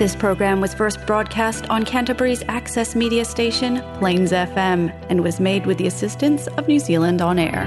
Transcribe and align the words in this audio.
This 0.00 0.16
program 0.16 0.62
was 0.62 0.72
first 0.72 1.04
broadcast 1.04 1.68
on 1.68 1.84
Canterbury's 1.84 2.42
access 2.48 2.96
media 2.96 3.22
station, 3.22 3.82
Plains 3.98 4.32
FM, 4.32 4.90
and 5.10 5.22
was 5.22 5.38
made 5.40 5.66
with 5.66 5.76
the 5.76 5.86
assistance 5.86 6.46
of 6.56 6.66
New 6.66 6.78
Zealand 6.78 7.20
On 7.20 7.38
Air. 7.38 7.66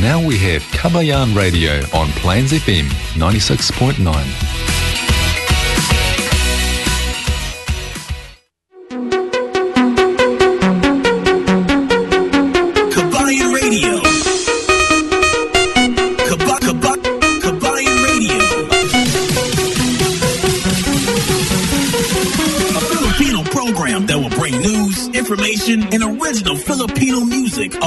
Now 0.00 0.20
we 0.20 0.36
have 0.38 0.62
Kabayan 0.72 1.36
Radio 1.36 1.76
on 1.96 2.08
Plains 2.18 2.52
FM 2.52 2.86
96.9. 3.14 4.55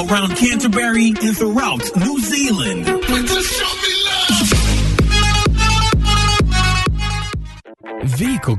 around 0.09 0.35
Canterbury 0.35 1.13
and 1.21 1.37
throughout 1.37 1.95
New 1.95 2.19
Zealand. 2.19 2.98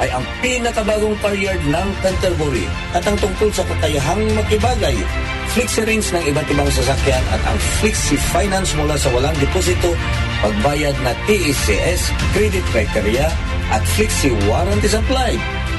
ay 0.00 0.08
ang 0.12 0.24
pinakabagong 0.44 1.16
career 1.24 1.56
ng 1.68 1.88
Canterbury 2.04 2.68
at 2.92 3.04
ang 3.08 3.16
tungkol 3.16 3.48
sa 3.52 3.64
kakayahang 3.64 4.24
makibagay. 4.36 4.96
Flixie 5.56 5.88
Range 5.88 6.04
ng 6.04 6.24
iba't 6.36 6.48
ibang 6.52 6.68
sasakyan 6.68 7.24
at 7.32 7.42
ang 7.48 7.58
Flixie 7.80 8.20
Finance 8.34 8.76
mula 8.76 8.96
sa 9.00 9.08
walang 9.14 9.36
deposito, 9.40 9.96
pagbayad 10.44 10.96
na 11.00 11.16
TECS, 11.24 12.12
credit 12.36 12.64
criteria 12.74 13.30
at 13.72 13.82
Flixie 13.96 14.36
Warranty 14.44 14.90
Supply. 14.90 15.34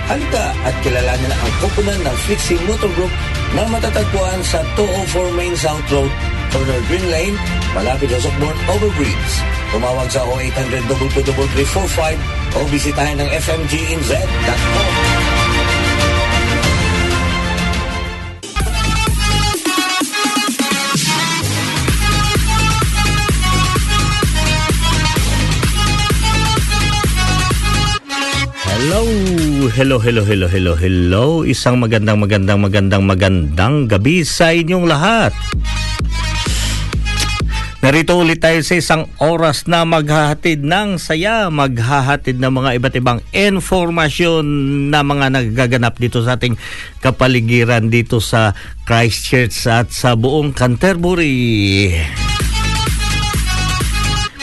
Halika 0.07 0.55
at 0.63 0.75
kilalanin 0.87 1.35
ang 1.35 1.53
koponan 1.59 1.99
ng 1.99 2.17
Flixie 2.23 2.59
Motor 2.63 2.87
Group 2.95 3.11
na 3.59 3.67
matatagpuan 3.67 4.39
sa 4.39 4.63
204 4.79 5.35
Main 5.35 5.51
South 5.59 5.83
Road, 5.91 6.07
corner 6.55 6.79
Green 6.87 7.07
Lane, 7.11 7.37
malapit 7.75 8.07
sa 8.15 8.23
Sockborn 8.23 8.55
Overbridge. 8.71 9.33
Tumawag 9.75 10.07
sa 10.07 10.23
0800 10.31 10.87
22345 10.87 12.46
o 12.57 12.65
bisitahin 12.73 13.21
ang 13.21 13.29
fmginz.com. 13.29 14.89
Hello, 28.77 29.03
hello, 29.73 29.97
hello, 30.01 30.23
hello, 30.25 30.47
hello, 30.47 30.73
hello. 30.73 31.25
Isang 31.45 31.77
magandang, 31.77 32.17
magandang, 32.17 32.61
magandang, 32.61 33.03
magandang 33.05 33.75
gabi 33.85 34.25
sa 34.25 34.49
inyong 34.49 34.85
lahat. 34.89 35.33
Narito 37.87 38.19
ulit 38.19 38.43
tayo 38.43 38.59
sa 38.67 38.75
isang 38.75 39.07
oras 39.15 39.63
na 39.63 39.87
maghahatid 39.87 40.59
ng 40.59 40.99
saya, 40.99 41.47
maghahatid 41.47 42.35
ng 42.35 42.51
mga 42.51 42.83
iba't 42.83 42.95
ibang 42.99 43.19
informasyon 43.31 44.43
na 44.91 45.07
mga 45.07 45.31
nagaganap 45.31 45.95
dito 45.95 46.19
sa 46.19 46.35
ating 46.35 46.59
kapaligiran 46.99 47.87
dito 47.87 48.19
sa 48.19 48.51
Christchurch 48.83 49.55
at 49.71 49.87
sa 49.95 50.19
buong 50.19 50.51
Canterbury. 50.51 51.95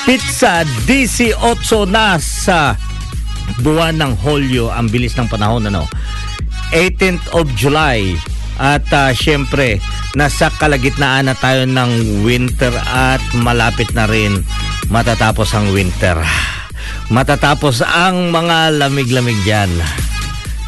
Pizza 0.08 0.64
DC 0.88 1.36
8 1.36 1.84
na 1.84 2.16
sa 2.16 2.80
buwan 3.60 4.00
ng 4.00 4.24
Hulyo, 4.24 4.72
ang 4.72 4.88
bilis 4.88 5.20
ng 5.20 5.28
panahon 5.28 5.68
ano. 5.68 5.84
18th 6.72 7.36
of 7.36 7.44
July 7.52 8.16
at 8.58 8.86
uh, 8.94 9.10
syempre 9.10 9.82
nasa 10.14 10.50
kalagitnaan 10.54 11.26
na 11.26 11.34
tayo 11.34 11.66
ng 11.66 12.22
winter 12.22 12.70
at 12.86 13.22
malapit 13.34 13.90
na 13.94 14.06
rin 14.06 14.42
matatapos 14.88 15.54
ang 15.54 15.70
winter. 15.74 16.18
Matatapos 17.12 17.84
ang 17.84 18.32
mga 18.32 18.80
lamig-lamig 18.80 19.36
diyan. 19.44 19.70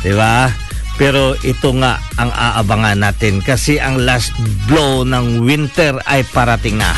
'Di 0.04 0.12
ba? 0.12 0.52
Pero 0.96 1.36
ito 1.44 1.76
nga 1.76 2.00
ang 2.16 2.32
aabangan 2.32 2.96
natin 2.96 3.44
kasi 3.44 3.76
ang 3.76 4.00
last 4.00 4.32
blow 4.64 5.04
ng 5.04 5.44
winter 5.44 6.00
ay 6.08 6.24
parating 6.32 6.80
na. 6.80 6.92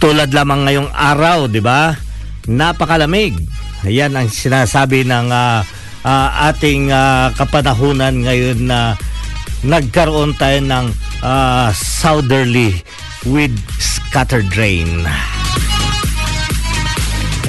Tulad 0.00 0.30
lamang 0.32 0.64
ngayong 0.64 0.90
araw, 0.94 1.50
'di 1.50 1.60
ba? 1.60 1.92
Napakalamig. 2.48 3.36
Ayan 3.84 4.16
ang 4.16 4.28
sinasabi 4.30 5.04
ng 5.04 5.28
uh, 5.28 5.60
uh, 6.04 6.50
ating 6.52 6.92
uh, 6.92 7.32
kapanahunan 7.36 8.24
ngayon 8.24 8.68
na 8.68 8.94
nagkaroon 9.60 10.32
tayo 10.36 10.58
ng 10.64 10.86
uh, 11.20 11.68
southerly 11.76 12.80
with 13.28 13.52
scattered 13.76 14.48
rain. 14.56 15.04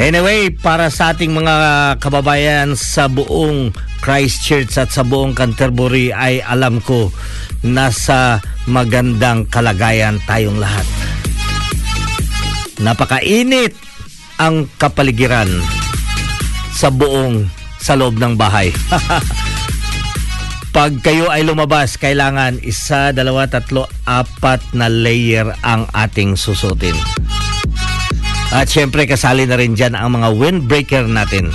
Anyway, 0.02 0.50
para 0.50 0.90
sa 0.90 1.14
ating 1.14 1.30
mga 1.30 1.56
kababayan 2.02 2.74
sa 2.74 3.06
buong 3.06 3.70
Christchurch 4.02 4.74
at 4.82 4.90
sa 4.90 5.06
buong 5.06 5.38
Canterbury 5.38 6.10
ay 6.10 6.42
alam 6.42 6.82
ko 6.82 7.14
nasa 7.62 8.42
magandang 8.66 9.46
kalagayan 9.46 10.18
tayong 10.26 10.58
lahat. 10.58 10.88
Napakainit 12.82 13.78
ang 14.42 14.66
kapaligiran 14.82 15.50
sa 16.74 16.90
buong 16.90 17.46
sa 17.82 17.98
loob 17.98 18.22
ng 18.22 18.38
bahay. 18.38 18.70
Pag 20.72 21.04
kayo 21.04 21.28
ay 21.28 21.44
lumabas, 21.44 22.00
kailangan 22.00 22.64
isa, 22.64 23.12
dalawa, 23.12 23.44
tatlo, 23.44 23.92
apat 24.08 24.64
na 24.72 24.88
layer 24.88 25.52
ang 25.68 25.84
ating 25.92 26.40
susutin. 26.40 26.96
At 28.56 28.72
syempre, 28.72 29.04
kasali 29.04 29.44
na 29.44 29.60
rin 29.60 29.76
dyan 29.76 30.00
ang 30.00 30.16
mga 30.16 30.32
windbreaker 30.32 31.12
natin. 31.12 31.52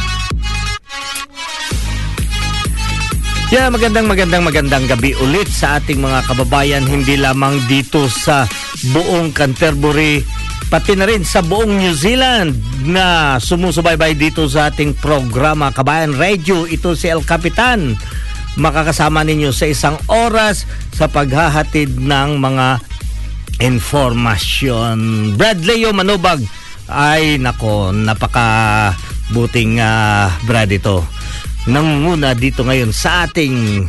Yeah, 3.47 3.71
magandang 3.71 4.11
magandang 4.11 4.43
magandang 4.43 4.85
gabi 4.91 5.15
ulit 5.23 5.47
sa 5.47 5.79
ating 5.79 6.03
mga 6.03 6.27
kababayan 6.27 6.83
hindi 6.83 7.15
lamang 7.15 7.63
dito 7.71 8.11
sa 8.11 8.43
buong 8.91 9.31
Canterbury 9.31 10.19
pati 10.77 10.93
na 10.93 11.09
rin 11.09 11.25
sa 11.25 11.41
buong 11.41 11.81
New 11.81 11.97
Zealand 11.97 12.53
na 12.85 13.41
sumusubaybay 13.41 14.13
dito 14.13 14.45
sa 14.45 14.69
ating 14.69 14.93
programa 15.01 15.73
Kabayan 15.73 16.13
Radio. 16.13 16.69
Ito 16.69 16.93
si 16.93 17.09
El 17.09 17.25
Capitan. 17.25 17.97
Makakasama 18.61 19.25
ninyo 19.25 19.57
sa 19.57 19.73
isang 19.73 19.97
oras 20.05 20.69
sa 20.93 21.09
paghahatid 21.09 21.97
ng 21.97 22.37
mga 22.37 22.85
informasyon. 23.57 24.97
Bradley 25.41 25.89
Manubag 25.97 26.45
ay 26.93 27.41
nako, 27.41 27.97
napaka 27.97 28.93
buting 29.33 29.81
uh, 29.81 30.29
Brad 30.45 30.69
ito. 30.69 31.01
Nangunguna 31.73 32.37
dito 32.37 32.69
ngayon 32.69 32.93
sa 32.93 33.25
ating 33.25 33.89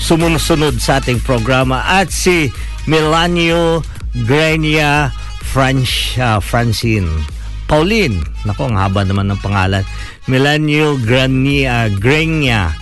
sumusunod 0.00 0.80
sa 0.80 1.04
ating 1.04 1.20
programa 1.20 1.84
at 1.84 2.08
si 2.08 2.48
Melanio 2.88 3.84
Grenia 4.24 5.12
French, 5.54 6.18
uh, 6.18 6.42
Francine. 6.42 7.06
Pauline. 7.70 8.18
Nako, 8.42 8.74
ang 8.74 8.76
haba 8.76 9.06
naman 9.06 9.30
ng 9.30 9.38
pangalan. 9.38 9.86
Melanio 10.26 10.98
Grania, 10.98 11.86
Grenia 11.94 12.74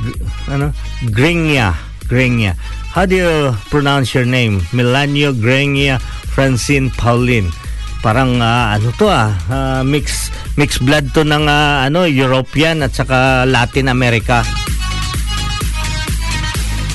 G- 0.00 0.20
ano? 0.48 0.72
Grenia. 1.12 1.76
Grenia. 2.08 2.56
How 2.90 3.06
do 3.06 3.14
you 3.14 3.34
pronounce 3.70 4.16
your 4.16 4.26
name? 4.26 4.64
Melanio 4.74 5.30
Grenia 5.36 6.00
Francine 6.34 6.90
Pauline. 6.90 7.52
Parang 8.00 8.40
ah, 8.40 8.74
ano 8.74 8.90
to 8.96 9.06
ah, 9.06 9.30
ah, 9.52 9.82
mix 9.84 10.32
mix 10.56 10.80
blood 10.80 11.12
to 11.12 11.22
ng 11.22 11.46
ah, 11.46 11.84
ano 11.86 12.08
European 12.08 12.80
at 12.82 12.96
saka 12.96 13.44
Latin 13.44 13.92
America. 13.92 14.42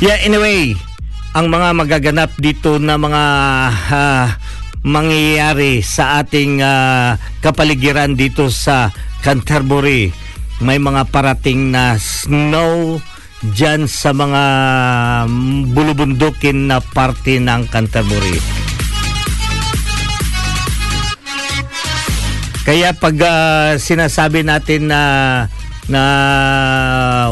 Yeah, 0.04 0.20
anyway, 0.26 0.76
ang 1.32 1.48
mga 1.48 1.68
magaganap 1.78 2.32
dito 2.42 2.82
na 2.82 3.00
mga 3.00 3.24
ah, 3.94 4.28
mangyayari 4.86 5.82
sa 5.82 6.22
ating 6.22 6.62
ah, 6.62 7.18
kapaligiran 7.42 8.14
dito 8.14 8.54
sa 8.54 8.94
Canterbury. 9.26 10.14
May 10.62 10.78
mga 10.78 11.10
parating 11.10 11.74
na 11.74 11.98
snow 11.98 13.02
dyan 13.42 13.90
sa 13.90 14.14
mga 14.14 14.44
bulubundukin 15.74 16.70
na 16.70 16.80
parte 16.80 17.42
ng 17.42 17.66
Canterbury. 17.68 18.38
Kaya 22.62 22.94
pag 22.94 23.18
ah, 23.26 23.70
sinasabi 23.82 24.46
natin 24.46 24.94
na 24.94 25.02
na 25.86 26.04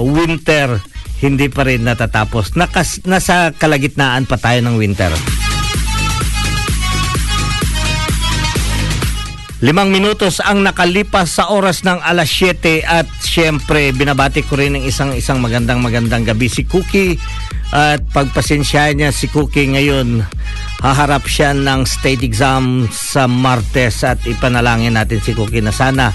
winter 0.02 0.82
hindi 1.24 1.48
pa 1.48 1.64
rin 1.64 1.88
natatapos. 1.88 2.60
Nakas, 2.60 3.08
nasa 3.08 3.56
kalagitnaan 3.56 4.28
pa 4.28 4.36
tayo 4.36 4.60
ng 4.60 4.76
winter. 4.76 5.08
Limang 9.64 9.96
minutos 9.96 10.44
ang 10.44 10.60
nakalipas 10.60 11.40
sa 11.40 11.48
oras 11.48 11.88
ng 11.88 12.04
alas 12.04 12.28
7 12.36 12.84
at 12.84 13.08
syempre 13.24 13.96
binabati 13.96 14.44
ko 14.44 14.60
rin 14.60 14.76
ng 14.76 14.84
isang 14.84 15.16
isang 15.16 15.40
magandang 15.40 15.80
magandang 15.80 16.28
gabi 16.28 16.52
si 16.52 16.68
Cookie 16.68 17.16
at 17.72 18.04
pagpasensyahan 18.12 19.00
niya 19.00 19.16
si 19.16 19.32
Cookie 19.32 19.72
ngayon 19.72 20.20
haharap 20.84 21.24
siya 21.32 21.56
ng 21.56 21.88
state 21.88 22.28
exam 22.28 22.92
sa 22.92 23.24
Martes 23.24 24.04
at 24.04 24.20
ipanalangin 24.28 25.00
natin 25.00 25.24
si 25.24 25.32
Cookie 25.32 25.64
na 25.64 25.72
sana 25.72 26.12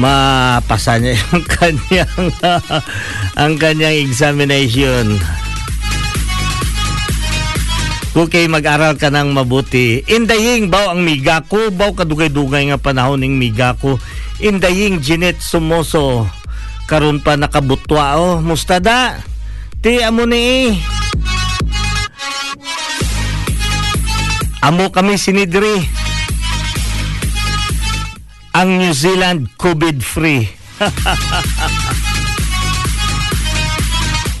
mapasa 0.00 0.96
niya 0.96 1.20
yung 1.20 1.44
kanyang 1.44 2.26
ang 3.44 3.54
kanyang 3.60 4.08
examination. 4.08 5.20
Okay, 8.10 8.50
mag-aral 8.50 8.98
ka 8.98 9.06
ng 9.06 9.30
mabuti. 9.30 10.02
Indaying 10.10 10.66
baw 10.66 10.90
ang 10.90 11.06
miga 11.06 11.46
ko, 11.46 11.70
baw 11.70 11.94
kadugay-dugay 11.94 12.74
nga 12.74 12.78
panahon 12.82 13.22
ning 13.22 13.38
miga 13.38 13.78
ko. 13.78 14.02
Indaying 14.42 14.98
Jeanette 14.98 15.38
Sumoso, 15.38 16.26
karon 16.90 17.22
pa 17.22 17.38
nakabutwa 17.38 18.18
oh. 18.18 18.42
Mustada, 18.42 19.22
ti 19.78 20.02
amo 20.02 20.26
ni 20.26 20.74
Amo 24.60 24.90
kami 24.90 25.14
sinidri. 25.14 25.78
Ang 28.58 28.82
New 28.82 28.90
Zealand 28.90 29.54
COVID-free. 29.54 30.50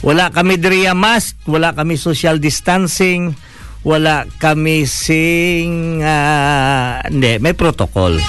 Wala 0.06 0.34
kami 0.34 0.58
diriya 0.58 0.96
mask, 0.96 1.36
wala 1.44 1.76
kami 1.76 2.00
social 2.00 2.40
distancing, 2.40 3.36
wala 3.80 4.28
kami 4.40 4.84
sing 4.84 6.00
ah, 6.04 7.00
hindi, 7.08 7.40
may 7.40 7.56
protocol. 7.56 8.20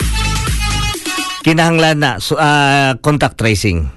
Kinahanglan 1.42 1.98
na 2.00 2.12
so, 2.24 2.40
ah, 2.40 2.96
contact 3.04 3.36
tracing. 3.40 3.90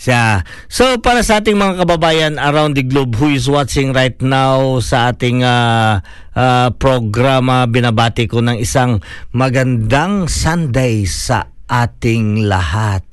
Siya. 0.00 0.48
So 0.72 0.96
para 1.04 1.20
sa 1.20 1.44
ating 1.44 1.60
mga 1.60 1.84
kababayan 1.84 2.40
around 2.40 2.72
the 2.72 2.84
globe 2.88 3.20
who 3.20 3.28
is 3.36 3.52
watching 3.52 3.92
right 3.92 4.16
now 4.24 4.80
sa 4.80 5.12
ating 5.12 5.44
ah, 5.44 6.00
ah, 6.32 6.68
programa, 6.72 7.68
binabati 7.68 8.24
ko 8.28 8.40
ng 8.40 8.56
isang 8.60 9.04
magandang 9.32 10.28
Sunday 10.28 11.04
sa 11.04 11.52
ating 11.68 12.50
lahat. 12.50 13.04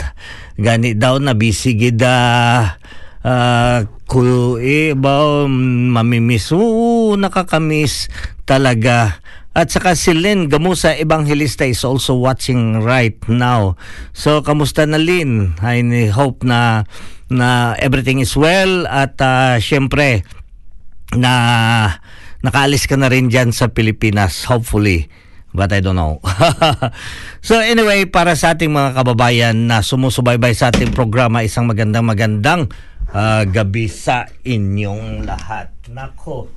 Gani 0.57 0.97
daw 0.97 1.21
na 1.21 1.37
busy 1.37 1.77
gida 1.77 2.17
uh, 3.21 3.79
ku 4.07 4.55
eh, 4.57 4.95
ba, 4.95 5.45
mamimiss. 5.45 6.55
Oo, 6.55 7.13
nakakamiss 7.19 8.07
talaga. 8.47 9.19
At 9.51 9.73
saka 9.73 9.97
si 9.97 10.13
Lynn 10.13 10.47
Gamusa 10.47 10.95
Evangelista 10.95 11.65
is 11.65 11.83
also 11.83 12.15
watching 12.15 12.79
right 12.85 13.17
now. 13.27 13.75
So, 14.13 14.39
kamusta 14.45 14.85
na 14.87 15.01
Lynn? 15.01 15.57
I 15.59 15.81
hope 16.13 16.45
na 16.47 16.87
na 17.27 17.75
everything 17.83 18.23
is 18.23 18.31
well 18.39 18.87
at 18.87 19.19
uh, 19.19 19.59
syempre 19.59 20.23
na 21.11 21.33
nakaalis 22.39 22.87
ka 22.87 22.95
na 22.95 23.11
rin 23.11 23.27
dyan 23.27 23.51
sa 23.51 23.67
Pilipinas 23.67 24.47
hopefully 24.47 25.11
but 25.57 25.73
I 25.73 25.81
don't 25.81 25.97
know. 25.97 26.21
so 27.47 27.57
anyway, 27.57 28.05
para 28.05 28.37
sa 28.37 28.53
ating 28.53 28.69
mga 28.69 28.93
kababayan 28.93 29.65
na 29.65 29.81
sumusubaybay 29.81 30.53
sa 30.53 30.69
ating 30.69 30.93
programa, 30.93 31.41
isang 31.41 31.65
magandang 31.65 32.05
magandang 32.05 32.61
uh, 33.13 33.43
gabi 33.47 33.87
sa 33.87 34.27
inyong 34.43 35.23
lahat. 35.23 35.71
Nako, 35.91 36.51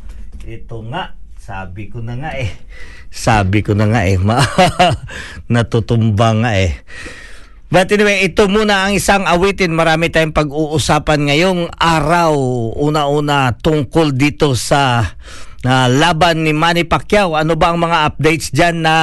ito 0.47 0.83
nga, 0.89 1.15
sabi 1.39 1.91
ko 1.91 2.03
na 2.03 2.19
nga 2.19 2.35
eh. 2.39 2.51
Sabi 3.11 3.67
ko 3.67 3.75
na 3.75 3.91
nga 3.91 4.07
eh. 4.07 4.17
Ma- 4.19 4.43
natutumba 5.53 6.31
nga 6.39 6.53
eh. 6.59 6.79
But 7.71 7.87
anyway, 7.95 8.27
ito 8.27 8.51
muna 8.51 8.87
ang 8.87 8.99
isang 8.99 9.23
awitin. 9.31 9.71
Marami 9.71 10.11
tayong 10.11 10.35
pag-uusapan 10.35 11.31
ngayong 11.31 11.71
araw. 11.79 12.35
Una-una 12.75 13.55
tungkol 13.55 14.11
dito 14.19 14.59
sa 14.59 15.15
na 15.61 15.87
laban 15.87 16.43
ni 16.43 16.51
Manny 16.51 16.83
Pacquiao. 16.83 17.39
Ano 17.39 17.55
ba 17.55 17.71
ang 17.71 17.79
mga 17.79 18.11
updates 18.11 18.51
diyan 18.51 18.83
na 18.83 18.97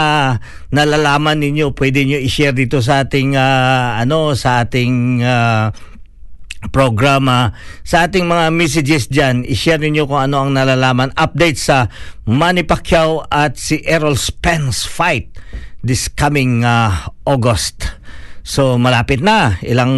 nalalaman 0.74 1.40
ninyo? 1.40 1.72
Pwede 1.72 2.04
niyo 2.04 2.20
i-share 2.20 2.52
dito 2.52 2.84
sa 2.84 3.08
ating 3.08 3.40
ah, 3.40 4.04
ano 4.04 4.36
sa 4.36 4.66
ating 4.66 5.24
ah, 5.24 5.72
programa 6.70 7.56
sa 7.82 8.08
ating 8.08 8.28
mga 8.28 8.54
messages 8.54 9.08
dyan, 9.08 9.48
i-share 9.48 9.82
ninyo 9.82 10.06
kung 10.06 10.20
ano 10.20 10.46
ang 10.46 10.52
nalalaman. 10.56 11.16
Update 11.16 11.60
sa 11.60 11.88
Manny 12.28 12.68
Pacquiao 12.68 13.26
at 13.28 13.56
si 13.60 13.82
Errol 13.84 14.20
Spence 14.20 14.86
fight 14.86 15.32
this 15.82 16.12
coming 16.12 16.68
uh, 16.68 17.12
August. 17.24 17.96
So 18.48 18.80
malapit 18.80 19.20
na, 19.20 19.60
ilang 19.60 19.94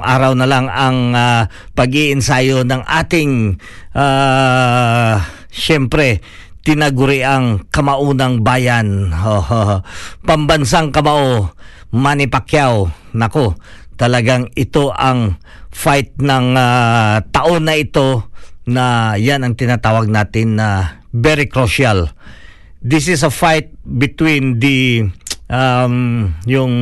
araw 0.00 0.32
na 0.32 0.48
lang 0.48 0.72
ang 0.72 1.12
uh, 1.12 1.44
pag-iinsayo 1.76 2.64
ng 2.64 2.82
ating 2.84 3.60
uh, 3.92 5.20
syempre 5.52 6.24
tinaguri 6.68 7.24
ang 7.24 7.64
kamaunang 7.72 8.44
bayan. 8.44 9.08
Pambansang 10.28 10.92
kamao, 10.92 11.56
Manny 11.96 12.28
Pacquiao. 12.28 12.92
Nako, 13.16 13.56
talagang 13.96 14.52
ito 14.52 14.92
ang 14.92 15.40
fight 15.72 16.16
ng 16.18 16.56
uh, 16.56 17.22
taon 17.32 17.68
na 17.68 17.74
ito 17.76 18.28
na 18.68 19.16
yan 19.16 19.44
ang 19.44 19.56
tinatawag 19.56 20.12
natin 20.12 20.60
na 20.60 21.00
very 21.10 21.48
crucial. 21.48 22.12
This 22.84 23.08
is 23.08 23.24
a 23.24 23.32
fight 23.32 23.72
between 23.82 24.60
the 24.60 25.08
um, 25.48 26.36
yung 26.44 26.74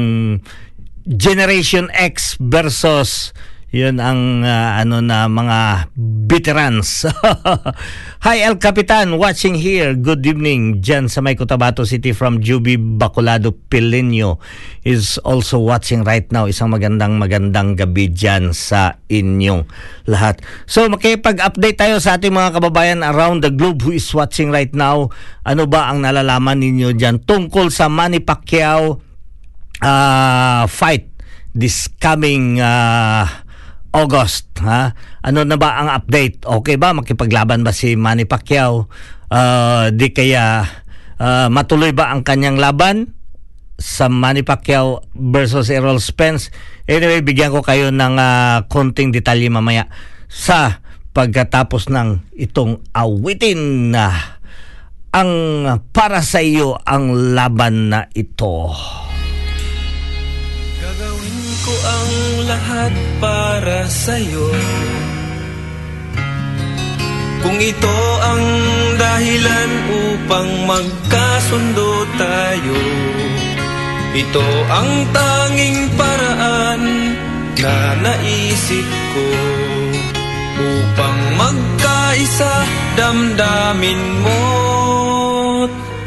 Generation 1.06 1.86
X 1.94 2.34
versus 2.42 3.30
yun 3.76 4.00
ang 4.00 4.40
uh, 4.40 4.80
ano 4.80 5.04
na 5.04 5.28
mga 5.28 5.92
veterans. 6.24 7.04
Hi 8.24 8.40
El 8.40 8.56
Capitan, 8.56 9.20
watching 9.20 9.52
here. 9.52 9.92
Good 9.92 10.24
evening. 10.24 10.80
Jan 10.80 11.12
sa 11.12 11.20
may 11.20 11.36
Cotabato 11.36 11.84
City 11.84 12.16
from 12.16 12.40
Juby 12.40 12.80
Bacolado 12.80 13.52
Pilenyo 13.52 14.40
is 14.80 15.20
also 15.28 15.60
watching 15.60 16.08
right 16.08 16.24
now. 16.32 16.48
Isang 16.48 16.72
magandang 16.72 17.20
magandang 17.20 17.76
gabi 17.76 18.08
dyan 18.08 18.56
sa 18.56 18.96
inyong 19.12 19.68
lahat. 20.08 20.40
So 20.64 20.88
makipag-update 20.88 21.76
tayo 21.76 22.00
sa 22.00 22.16
ating 22.16 22.32
mga 22.32 22.56
kababayan 22.56 23.04
around 23.04 23.44
the 23.44 23.52
globe 23.52 23.84
who 23.84 23.92
is 23.92 24.08
watching 24.16 24.48
right 24.48 24.72
now. 24.72 25.12
Ano 25.44 25.68
ba 25.68 25.92
ang 25.92 26.00
nalalaman 26.00 26.64
ninyo 26.64 26.96
dyan 26.96 27.20
tungkol 27.28 27.68
sa 27.68 27.92
Manny 27.92 28.24
Pacquiao 28.24 29.04
uh, 29.84 30.64
fight 30.64 31.12
this 31.56 31.88
coming 32.00 32.60
uh, 32.60 33.45
August, 33.96 34.52
ha? 34.60 34.92
Ano 35.24 35.48
na 35.48 35.56
ba 35.56 35.80
ang 35.80 35.88
update? 35.88 36.44
Okay 36.44 36.76
ba 36.76 36.92
makipaglaban 36.92 37.64
ba 37.64 37.72
si 37.72 37.96
Manny 37.96 38.28
Pacquiao? 38.28 38.92
Uh, 39.32 39.88
di 39.88 40.12
kaya 40.12 40.68
uh, 41.16 41.48
matuloy 41.48 41.96
ba 41.96 42.12
ang 42.12 42.20
kanyang 42.20 42.60
laban 42.60 43.16
sa 43.80 44.12
Manny 44.12 44.44
Pacquiao 44.44 45.00
versus 45.16 45.72
Errol 45.72 46.04
Spence? 46.04 46.52
Anyway, 46.84 47.24
bigyan 47.24 47.56
ko 47.56 47.64
kayo 47.64 47.88
ng 47.88 48.14
uh, 48.20 48.68
konting 48.68 49.16
detalye 49.16 49.48
mamaya 49.48 49.88
sa 50.28 50.84
pagkatapos 51.16 51.88
ng 51.88 52.36
itong 52.36 52.84
awitin 52.92 53.88
na 53.96 54.36
ang 55.16 55.32
para 55.96 56.20
sa 56.20 56.44
iyo 56.44 56.76
ang 56.84 57.32
laban 57.32 57.88
na 57.88 58.12
ito. 58.12 58.68
Gagawin 60.76 61.36
ko 61.64 61.72
ang 61.88 62.25
lahat 62.56 62.92
para 63.20 63.84
sa'yo. 63.84 64.48
Kung 67.44 67.60
ito 67.60 67.98
ang 68.24 68.44
dahilan 68.96 69.70
upang 69.86 70.50
magkasundo 70.66 71.90
tayo 72.18 72.78
Ito 74.18 74.48
ang 74.66 74.90
tanging 75.14 75.78
paraan 75.94 76.82
na 77.54 77.78
naisip 78.02 78.88
ko 79.14 79.26
Upang 80.58 81.20
magkaisa 81.38 82.54
damdamin 82.98 84.00
mo 84.26 84.42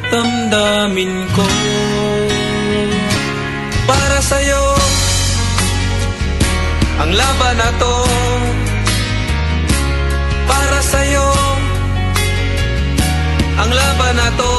damdamin 0.09 1.13
ko. 1.37 1.45
Para 3.85 4.19
sa'yo 4.21 4.63
Ang 6.99 7.11
laban 7.15 7.55
na 7.55 7.69
to 7.79 7.95
Para 10.51 10.79
sa'yo. 10.83 11.27
Ang 13.55 13.71
laban 13.71 14.13
na 14.19 14.27
to 14.35 14.51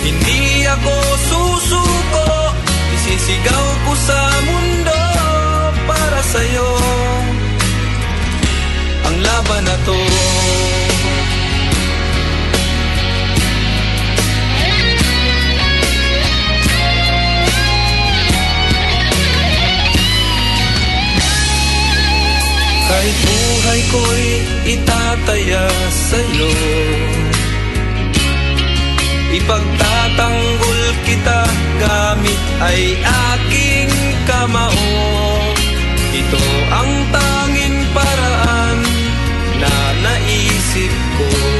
Hindi 0.00 0.64
ako 0.64 0.94
susuko. 1.28 2.26
Isisigaw 2.96 3.66
ko 3.84 3.92
sa 4.00 4.20
mundo 4.48 5.00
Para 5.84 6.20
sa'yo. 6.24 6.68
Ang 9.12 9.16
laban 9.20 9.62
na 9.68 9.76
to 9.84 10.37
Kahit 22.98 23.18
buhay 23.22 23.80
ko'y 23.94 24.26
itataya 24.74 25.70
sa'yo. 25.86 26.50
Ipagtatanggol 29.38 30.82
kita 31.06 31.46
gamit 31.78 32.40
ay 32.58 32.98
aking 32.98 33.94
kamao. 34.26 35.14
Ito 36.10 36.42
ang 36.74 36.90
tanging 37.14 37.78
paraan 37.94 38.78
na 39.62 39.74
naisip 40.02 40.90
ko 41.22 41.57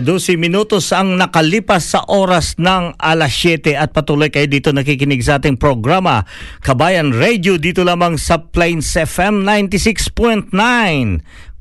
12 0.00 0.36
minutos 0.40 0.92
ang 0.92 1.16
nakalipas 1.16 1.94
sa 1.94 2.04
oras 2.08 2.56
ng 2.56 2.96
alas 2.98 3.32
7 3.38 3.76
at 3.76 3.92
patuloy 3.92 4.28
kayo 4.28 4.48
dito 4.48 4.72
nakikinig 4.72 5.22
sa 5.22 5.40
ating 5.40 5.56
programa 5.56 6.24
Kabayan 6.64 7.14
Radio 7.14 7.56
dito 7.56 7.84
lamang 7.86 8.20
sa 8.20 8.40
Plains 8.40 8.92
FM 8.96 9.44
96.9 9.44 10.52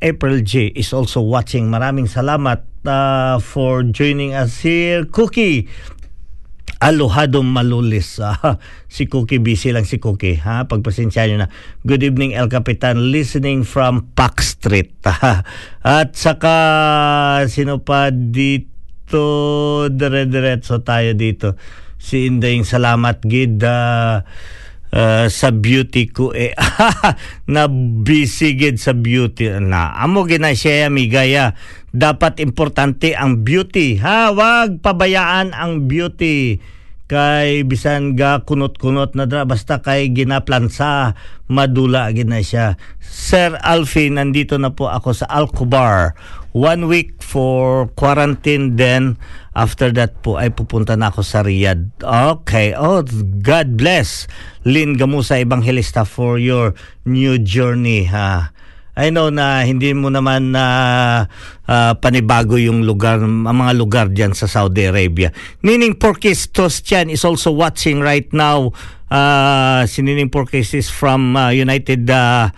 April 0.00 0.44
J 0.44 0.72
is 0.76 0.92
also 0.92 1.24
watching. 1.24 1.68
Maraming 1.72 2.08
salamat 2.08 2.64
uh, 2.86 3.38
for 3.42 3.82
joining 3.82 4.32
us 4.32 4.62
here. 4.62 5.04
Cookie, 5.06 5.68
Alohado 6.80 7.42
Malulis. 7.42 8.18
Ah, 8.24 8.58
si 8.88 9.06
Cookie, 9.06 9.42
busy 9.42 9.74
lang 9.74 9.84
si 9.84 9.98
Cookie. 9.98 10.38
Ha? 10.40 10.70
Pagpasensya 10.70 11.26
nyo 11.28 11.46
na. 11.46 11.48
Good 11.82 12.06
evening, 12.06 12.32
El 12.34 12.48
Capitan. 12.48 13.10
Listening 13.10 13.66
from 13.66 14.12
Park 14.14 14.40
Street. 14.40 14.94
At 15.84 16.14
saka, 16.14 16.56
sino 17.50 17.82
pa 17.82 18.10
dito? 18.14 19.86
Dire-diretso 19.90 20.82
tayo 20.82 21.14
dito. 21.14 21.58
Si 21.98 22.26
Indaying 22.28 22.64
Salamat 22.64 23.22
Gid. 23.24 23.62
Uh, 23.62 24.22
uh, 24.92 25.26
sa 25.28 25.50
beauty 25.50 26.10
ko 26.10 26.30
eh 26.32 26.54
na 27.52 27.66
busy 27.70 28.54
gid 28.56 28.78
sa 28.78 28.94
beauty 28.94 29.50
na 29.60 29.96
amo 29.98 30.24
gina 30.28 30.52
siya 30.56 30.88
migaya 30.92 31.56
dapat 31.96 32.44
importante 32.44 33.16
ang 33.16 33.40
beauty 33.40 33.96
ha? 33.96 34.28
Wag 34.36 34.84
pabayaan 34.84 35.56
ang 35.56 35.88
beauty. 35.88 36.60
Kay 37.06 37.62
bisan 37.62 38.18
ga 38.18 38.42
kunot-kunot 38.42 39.14
na 39.14 39.30
dra 39.30 39.46
basta 39.46 39.78
kay 39.78 40.10
ginaplansa 40.10 41.14
madula 41.46 42.10
gina 42.10 42.42
siya. 42.42 42.74
Sir 42.98 43.54
Alfie 43.62 44.10
nandito 44.10 44.58
na 44.58 44.74
po 44.74 44.90
ako 44.90 45.14
sa 45.14 45.30
Alcobar. 45.30 46.18
One 46.50 46.90
week 46.90 47.22
for 47.22 47.86
quarantine 47.94 48.74
then 48.74 49.22
after 49.54 49.94
that 49.94 50.18
po 50.26 50.34
ay 50.34 50.50
pupunta 50.50 50.98
na 50.98 51.14
ako 51.14 51.22
sa 51.22 51.46
Riyadh. 51.46 51.94
Okay. 52.02 52.74
Oh 52.74 53.06
God 53.38 53.78
bless. 53.78 54.26
Lynn 54.66 54.98
Gamusa 54.98 55.38
Evangelista 55.38 56.02
for 56.02 56.42
your 56.42 56.74
new 57.06 57.38
journey 57.38 58.10
ha 58.10 58.50
I 58.96 59.12
know 59.12 59.28
na 59.28 59.60
hindi 59.68 59.92
mo 59.92 60.08
naman 60.08 60.56
na 60.56 60.64
uh, 61.68 61.92
panibago 62.00 62.56
yung 62.56 62.88
lugar, 62.88 63.20
ang 63.20 63.44
mga 63.44 63.72
lugar 63.76 64.06
diyan 64.08 64.32
sa 64.32 64.48
Saudi 64.48 64.88
Arabia. 64.88 65.36
Nining 65.60 66.00
Porkis 66.00 66.48
Tostian 66.48 67.12
is 67.12 67.20
also 67.20 67.52
watching 67.52 68.00
right 68.00 68.26
now. 68.32 68.72
Uh, 69.12 69.84
si 69.84 70.00
Nining 70.00 70.32
Porkis 70.32 70.72
is 70.72 70.88
from 70.88 71.36
uh, 71.36 71.52
United 71.52 72.08
uh, 72.08 72.48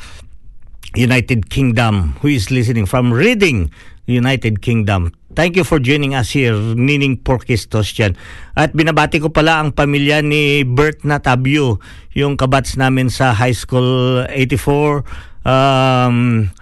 United 0.95 1.50
Kingdom 1.50 2.16
who 2.23 2.30
is 2.30 2.54
listening 2.54 2.87
from 2.87 3.11
Reading, 3.11 3.75
United 4.07 4.62
Kingdom. 4.62 5.11
Thank 5.35 5.59
you 5.59 5.66
for 5.66 5.83
joining 5.83 6.14
us 6.14 6.35
here, 6.35 6.54
Nining 6.54 7.18
Porkis 7.18 7.66
Tostian. 7.66 8.14
At 8.54 8.75
binabati 8.78 9.18
ko 9.23 9.28
pala 9.30 9.59
ang 9.59 9.75
pamilya 9.75 10.23
ni 10.23 10.62
Bert 10.62 11.02
Natabio, 11.02 11.83
yung 12.14 12.38
kabats 12.38 12.78
namin 12.78 13.11
sa 13.11 13.35
High 13.35 13.54
School 13.54 14.23
84 14.30 15.02
um, 15.49 16.52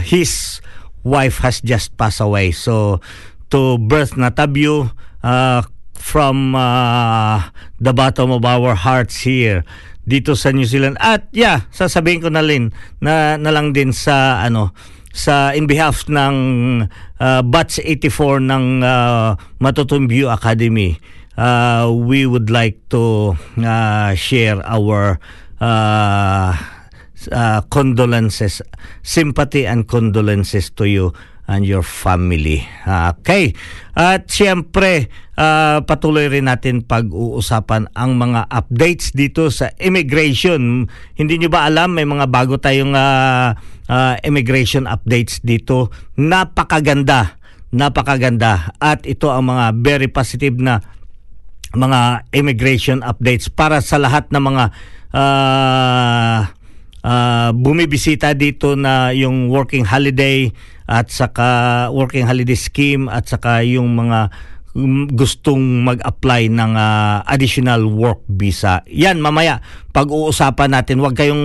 his 0.00 0.64
wife 1.04 1.44
has 1.44 1.60
just 1.60 1.92
passed 2.00 2.24
away. 2.24 2.56
So, 2.56 3.04
to 3.52 3.76
birth 3.76 4.16
Natabio, 4.16 4.96
uh, 5.20 5.62
from 6.04 6.52
uh, 6.52 7.48
the 7.80 7.96
bottom 7.96 8.28
of 8.28 8.44
our 8.44 8.76
hearts 8.76 9.24
here 9.24 9.64
dito 10.04 10.36
sa 10.36 10.52
New 10.52 10.68
Zealand. 10.68 11.00
At 11.00 11.32
yeah, 11.32 11.64
sasabihin 11.72 12.20
ko 12.20 12.28
na 12.28 12.44
rin 12.44 12.76
na, 13.00 13.40
na 13.40 13.48
lang 13.48 13.72
din 13.72 13.96
sa 13.96 14.44
ano 14.44 14.76
sa 15.16 15.56
in 15.56 15.64
behalf 15.64 16.04
ng 16.12 16.36
uh, 17.16 17.40
Batch 17.40 17.80
84 17.80 18.44
ng 18.44 18.64
uh, 18.84 19.40
Matutumbio 19.56 20.28
Academy. 20.28 21.00
Uh, 21.34 21.88
we 21.90 22.28
would 22.28 22.52
like 22.52 22.78
to 22.92 23.34
uh, 23.58 24.12
share 24.14 24.60
our 24.68 25.18
uh, 25.58 26.52
uh, 27.30 27.64
condolences, 27.68 28.60
sympathy 29.00 29.64
and 29.64 29.86
condolences 29.86 30.72
to 30.74 30.84
you 30.84 31.12
and 31.44 31.68
your 31.68 31.84
family. 31.84 32.64
Okay. 32.88 33.52
At 33.92 34.32
siyempre, 34.32 35.12
uh, 35.36 35.84
patuloy 35.84 36.32
rin 36.32 36.48
natin 36.48 36.82
pag-uusapan 36.84 37.92
ang 37.92 38.16
mga 38.16 38.48
updates 38.48 39.12
dito 39.12 39.52
sa 39.52 39.68
immigration. 39.76 40.88
Hindi 41.14 41.34
nyo 41.44 41.50
ba 41.52 41.68
alam, 41.68 41.92
may 41.92 42.08
mga 42.08 42.26
bago 42.32 42.56
tayong 42.56 42.96
uh, 42.96 43.52
uh, 43.88 44.14
immigration 44.24 44.88
updates 44.88 45.44
dito. 45.44 45.92
Napakaganda. 46.16 47.36
Napakaganda. 47.74 48.72
At 48.80 49.04
ito 49.04 49.28
ang 49.28 49.52
mga 49.52 49.76
very 49.84 50.08
positive 50.08 50.56
na 50.56 50.80
mga 51.74 52.30
immigration 52.30 53.02
updates 53.02 53.50
para 53.50 53.82
sa 53.82 53.98
lahat 53.98 54.30
ng 54.30 54.42
mga 54.42 54.64
uh, 55.10 56.40
uh, 57.04 57.52
bumibisita 57.52 58.32
dito 58.32 58.74
na 58.74 59.12
yung 59.12 59.52
working 59.52 59.84
holiday 59.84 60.48
at 60.88 61.12
saka 61.12 61.88
working 61.92 62.24
holiday 62.24 62.56
scheme 62.56 63.06
at 63.12 63.28
saka 63.28 63.60
yung 63.62 63.92
mga 63.94 64.32
gustong 65.14 65.86
mag-apply 65.86 66.50
ng 66.50 66.74
uh, 66.74 67.22
additional 67.30 67.86
work 67.86 68.26
visa. 68.26 68.82
Yan 68.90 69.22
mamaya 69.22 69.62
pag-uusapan 69.94 70.74
natin. 70.74 70.98
Huwag 70.98 71.14
kayong 71.14 71.38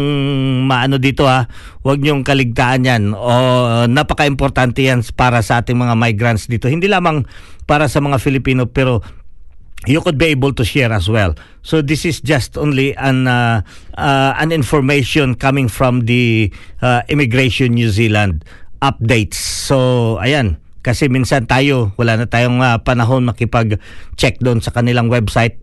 maano 0.65 0.97
dito 0.97 1.29
ha. 1.29 1.45
Huwag 1.85 2.01
niyong 2.01 2.25
kaligtaan 2.25 2.89
yan. 2.89 3.13
O 3.13 3.85
napaka-importante 3.85 4.81
yan 4.81 5.05
para 5.13 5.45
sa 5.45 5.61
ating 5.61 5.77
mga 5.77 5.93
migrants 5.93 6.49
dito. 6.49 6.65
Hindi 6.65 6.89
lamang 6.89 7.29
para 7.69 7.85
sa 7.85 8.01
mga 8.01 8.17
Filipino 8.17 8.65
pero 8.65 9.05
you 9.87 10.01
could 10.01 10.17
be 10.17 10.27
able 10.33 10.51
to 10.51 10.65
share 10.65 10.91
as 10.91 11.07
well. 11.07 11.35
So 11.63 11.79
this 11.79 12.03
is 12.03 12.19
just 12.19 12.57
only 12.57 12.95
an 12.99 13.27
uh, 13.27 13.63
uh, 13.95 14.33
an 14.35 14.51
information 14.51 15.35
coming 15.35 15.71
from 15.71 16.03
the 16.03 16.51
uh, 16.81 17.03
Immigration 17.07 17.75
New 17.75 17.87
Zealand 17.87 18.43
updates. 18.83 19.39
So 19.39 20.19
ayan, 20.19 20.59
kasi 20.83 21.07
minsan 21.07 21.47
tayo 21.47 21.95
wala 21.95 22.19
na 22.19 22.27
tayong 22.27 22.59
uh, 22.59 22.79
panahon 22.83 23.27
makipag-check 23.27 24.39
doon 24.43 24.59
sa 24.59 24.71
kanilang 24.75 25.07
website 25.07 25.59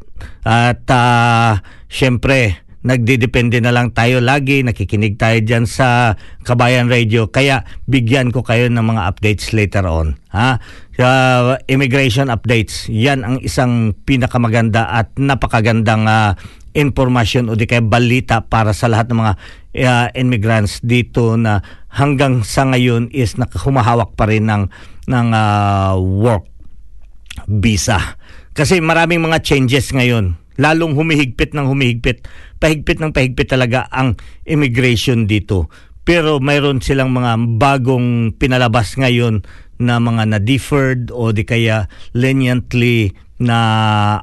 at 0.49 0.81
uh, 0.89 1.61
syempre 1.93 2.66
nagdidepende 2.87 3.59
na 3.59 3.75
lang 3.75 3.91
tayo 3.91 4.23
lagi, 4.23 4.63
nakikinig 4.63 5.19
tayo 5.19 5.43
dyan 5.43 5.67
sa 5.67 6.15
Kabayan 6.47 6.87
Radio. 6.87 7.27
Kaya 7.27 7.67
bigyan 7.91 8.31
ko 8.31 8.47
kayo 8.47 8.71
ng 8.71 8.79
mga 8.79 9.03
updates 9.11 9.51
later 9.51 9.83
on. 9.91 10.15
Ha? 10.31 10.63
Uh, 10.97 11.59
immigration 11.67 12.31
updates, 12.31 12.87
yan 12.87 13.27
ang 13.27 13.43
isang 13.43 13.91
pinakamaganda 14.07 14.87
at 14.87 15.11
napakagandang 15.19 16.07
uh, 16.07 16.39
informasyon 16.79 17.51
o 17.51 17.59
di 17.59 17.67
kaya 17.67 17.83
balita 17.83 18.47
para 18.47 18.71
sa 18.71 18.87
lahat 18.87 19.11
ng 19.11 19.19
mga 19.19 19.35
uh, 19.83 20.07
immigrants 20.15 20.79
dito 20.87 21.35
na 21.35 21.67
hanggang 21.91 22.47
sa 22.47 22.71
ngayon 22.71 23.11
is 23.11 23.35
nakahumahawak 23.35 24.15
pa 24.15 24.31
rin 24.31 24.47
ng, 24.47 24.71
ng 25.11 25.29
uh, 25.35 25.99
work 25.99 26.47
visa. 27.51 28.17
Kasi 28.57 28.81
maraming 28.81 29.21
mga 29.21 29.43
changes 29.45 29.93
ngayon 29.93 30.46
lalong 30.57 30.97
humihigpit 30.97 31.53
ng 31.57 31.69
humihigpit. 31.69 32.29
Pahigpit 32.61 33.01
ng 33.01 33.13
pahigpit 33.13 33.49
talaga 33.49 33.89
ang 33.93 34.17
immigration 34.45 35.29
dito. 35.29 35.69
Pero 36.07 36.39
mayroon 36.39 36.81
silang 36.81 37.11
mga 37.13 37.59
bagong 37.59 38.39
pinalabas 38.39 38.95
ngayon 38.95 39.43
na 39.77 40.01
mga 40.01 40.37
na-deferred 40.37 41.13
o 41.13 41.35
di 41.35 41.45
kaya 41.45 41.91
leniently 42.17 43.13
na 43.37 43.59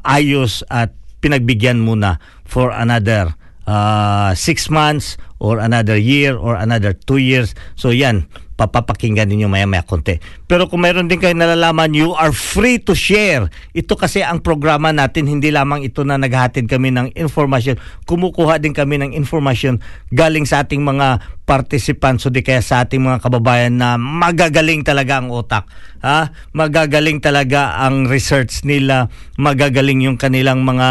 ayos 0.01 0.65
at 0.73 0.95
pinagbigyan 1.21 1.79
muna 1.79 2.17
for 2.43 2.73
another 2.73 3.37
uh, 3.69 4.33
six 4.33 4.67
months 4.67 5.15
or 5.37 5.59
another 5.59 5.95
year 5.95 6.35
or 6.35 6.55
another 6.55 6.95
two 6.95 7.21
years. 7.21 7.53
So 7.75 7.91
yan, 7.91 8.25
papapakinggan 8.53 9.25
ninyo 9.29 9.49
maya-maya 9.49 9.81
konti. 9.81 10.21
Pero 10.45 10.69
kung 10.69 10.85
mayroon 10.85 11.09
din 11.09 11.17
kayo 11.17 11.33
nalalaman, 11.33 11.93
you 11.97 12.13
are 12.13 12.29
free 12.29 12.77
to 12.77 12.93
share. 12.93 13.49
Ito 13.73 13.97
kasi 13.97 14.21
ang 14.21 14.45
programa 14.45 14.93
natin, 14.93 15.25
hindi 15.25 15.49
lamang 15.49 15.81
ito 15.81 16.05
na 16.05 16.21
naghahatid 16.21 16.69
kami 16.69 16.93
ng 16.93 17.17
information. 17.17 17.81
Kumukuha 18.05 18.61
din 18.61 18.77
kami 18.77 19.01
ng 19.01 19.11
information 19.17 19.81
galing 20.13 20.45
sa 20.45 20.61
ating 20.61 20.85
mga 20.85 21.21
participants 21.43 22.23
o 22.23 22.31
di 22.31 22.39
kaya 22.39 22.63
sa 22.63 22.87
ating 22.87 23.03
mga 23.03 23.19
kababayan 23.19 23.75
na 23.75 23.99
magagaling 23.99 24.81
talaga 24.87 25.19
ang 25.19 25.27
utak. 25.27 25.67
Ha? 25.99 26.31
Magagaling 26.55 27.19
talaga 27.19 27.83
ang 27.83 28.07
research 28.07 28.63
nila, 28.63 29.11
magagaling 29.35 30.07
yung 30.07 30.15
kanilang 30.15 30.63
mga 30.63 30.89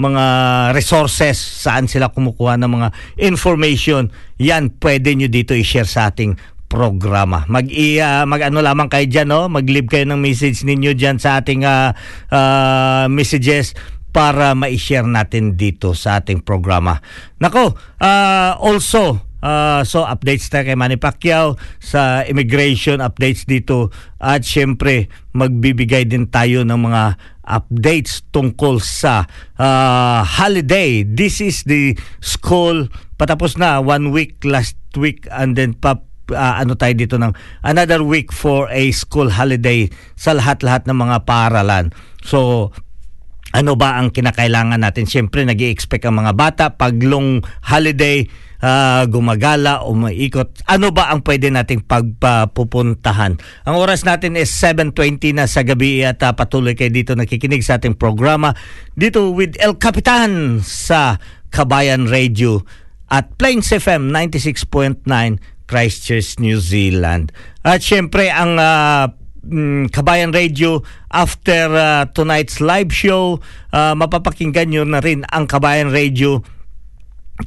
mga 0.00 0.24
resources, 0.72 1.36
saan 1.36 1.88
sila 1.88 2.08
kumukuha 2.08 2.56
ng 2.56 2.70
mga 2.72 2.88
information. 3.20 4.08
Yan 4.40 4.72
pwede 4.80 5.12
nyo 5.12 5.28
dito 5.28 5.52
i-share 5.52 5.88
sa 5.88 6.08
ating 6.08 6.40
programa. 6.70 7.44
Mag 7.50 7.68
uh, 7.68 8.24
mag 8.24 8.40
ano 8.48 8.64
lamang 8.64 8.88
kayo 8.88 9.04
diyan 9.04 9.28
no, 9.28 9.50
mag-leave 9.52 9.90
kayo 9.90 10.06
ng 10.08 10.20
message 10.22 10.64
ninyo 10.64 10.96
diyan 10.96 11.20
sa 11.20 11.42
ating 11.42 11.66
uh, 11.66 11.92
uh, 12.32 13.04
messages 13.12 13.76
para 14.10 14.54
ma-share 14.54 15.06
natin 15.06 15.54
dito 15.54 15.92
sa 15.92 16.22
ating 16.22 16.42
programa. 16.42 16.98
Nako, 17.42 17.76
uh, 18.00 18.56
also 18.58 19.29
Uh, 19.40 19.80
so 19.88 20.04
updates 20.04 20.52
tayo 20.52 20.68
kay 20.68 20.76
Manny 20.76 21.00
Pacquiao 21.00 21.56
sa 21.80 22.24
immigration 22.28 23.00
updates 23.00 23.48
dito 23.48 23.88
at 24.20 24.44
syempre 24.44 25.08
magbibigay 25.32 26.04
din 26.04 26.28
tayo 26.28 26.60
ng 26.64 26.76
mga 26.76 27.16
updates 27.50 28.22
tungkol 28.30 28.78
sa 28.78 29.26
uh, 29.58 30.22
holiday. 30.22 31.02
This 31.02 31.42
is 31.42 31.64
the 31.66 31.96
school 32.22 32.86
patapos 33.16 33.56
na 33.56 33.82
one 33.82 34.14
week 34.14 34.40
last 34.46 34.78
week 34.96 35.26
and 35.34 35.56
then 35.56 35.76
pa 35.76 35.98
uh, 36.32 36.54
ano 36.62 36.78
tayo 36.78 36.94
dito 36.94 37.16
ng 37.18 37.34
another 37.66 38.00
week 38.00 38.30
for 38.30 38.70
a 38.70 38.94
school 38.94 39.28
holiday 39.28 39.90
sa 40.14 40.36
lahat-lahat 40.36 40.86
ng 40.86 40.96
mga 40.96 41.16
paaralan. 41.26 41.90
So 42.22 42.70
ano 43.50 43.74
ba 43.74 43.98
ang 43.98 44.14
kinakailangan 44.14 44.78
natin? 44.78 45.10
Siyempre, 45.10 45.42
nag 45.42 45.58
expect 45.58 46.06
ang 46.06 46.22
mga 46.22 46.32
bata 46.38 46.64
pag 46.78 46.94
long 47.02 47.42
holiday, 47.66 48.26
uh, 48.62 49.02
gumagala 49.10 49.82
o 49.82 49.96
maikot. 49.96 50.62
Ano 50.70 50.94
ba 50.94 51.10
ang 51.10 51.24
pwede 51.26 51.50
nating 51.50 51.84
pagpapupuntahan? 51.84 53.40
Ang 53.66 53.76
oras 53.76 54.06
natin 54.06 54.38
is 54.38 54.52
7.20 54.54 55.36
na 55.36 55.50
sa 55.50 55.66
gabi 55.66 56.04
at 56.06 56.22
uh, 56.22 56.32
patuloy 56.36 56.78
kayo 56.78 56.92
dito 56.92 57.16
nakikinig 57.18 57.64
sa 57.64 57.80
ating 57.80 57.98
programa 57.98 58.54
dito 58.94 59.32
with 59.34 59.58
El 59.58 59.76
Capitan 59.80 60.62
sa 60.62 61.18
Kabayan 61.50 62.06
Radio 62.06 62.62
at 63.10 63.34
Plains 63.34 63.74
FM 63.74 64.14
96.9 64.14 65.02
Christchurch, 65.66 66.38
New 66.42 66.58
Zealand. 66.58 67.34
At 67.62 67.82
syempre 67.82 68.30
ang 68.30 68.58
uh, 68.58 69.19
Kabayan 69.90 70.36
Radio 70.36 70.84
after 71.08 71.72
uh, 71.72 72.04
tonight's 72.12 72.60
live 72.60 72.92
show 72.92 73.40
uh, 73.72 73.96
mapapakinggan 73.96 74.68
nyo 74.68 74.84
na 74.84 75.00
rin 75.00 75.24
ang 75.32 75.48
Kabayan 75.48 75.88
Radio 75.88 76.44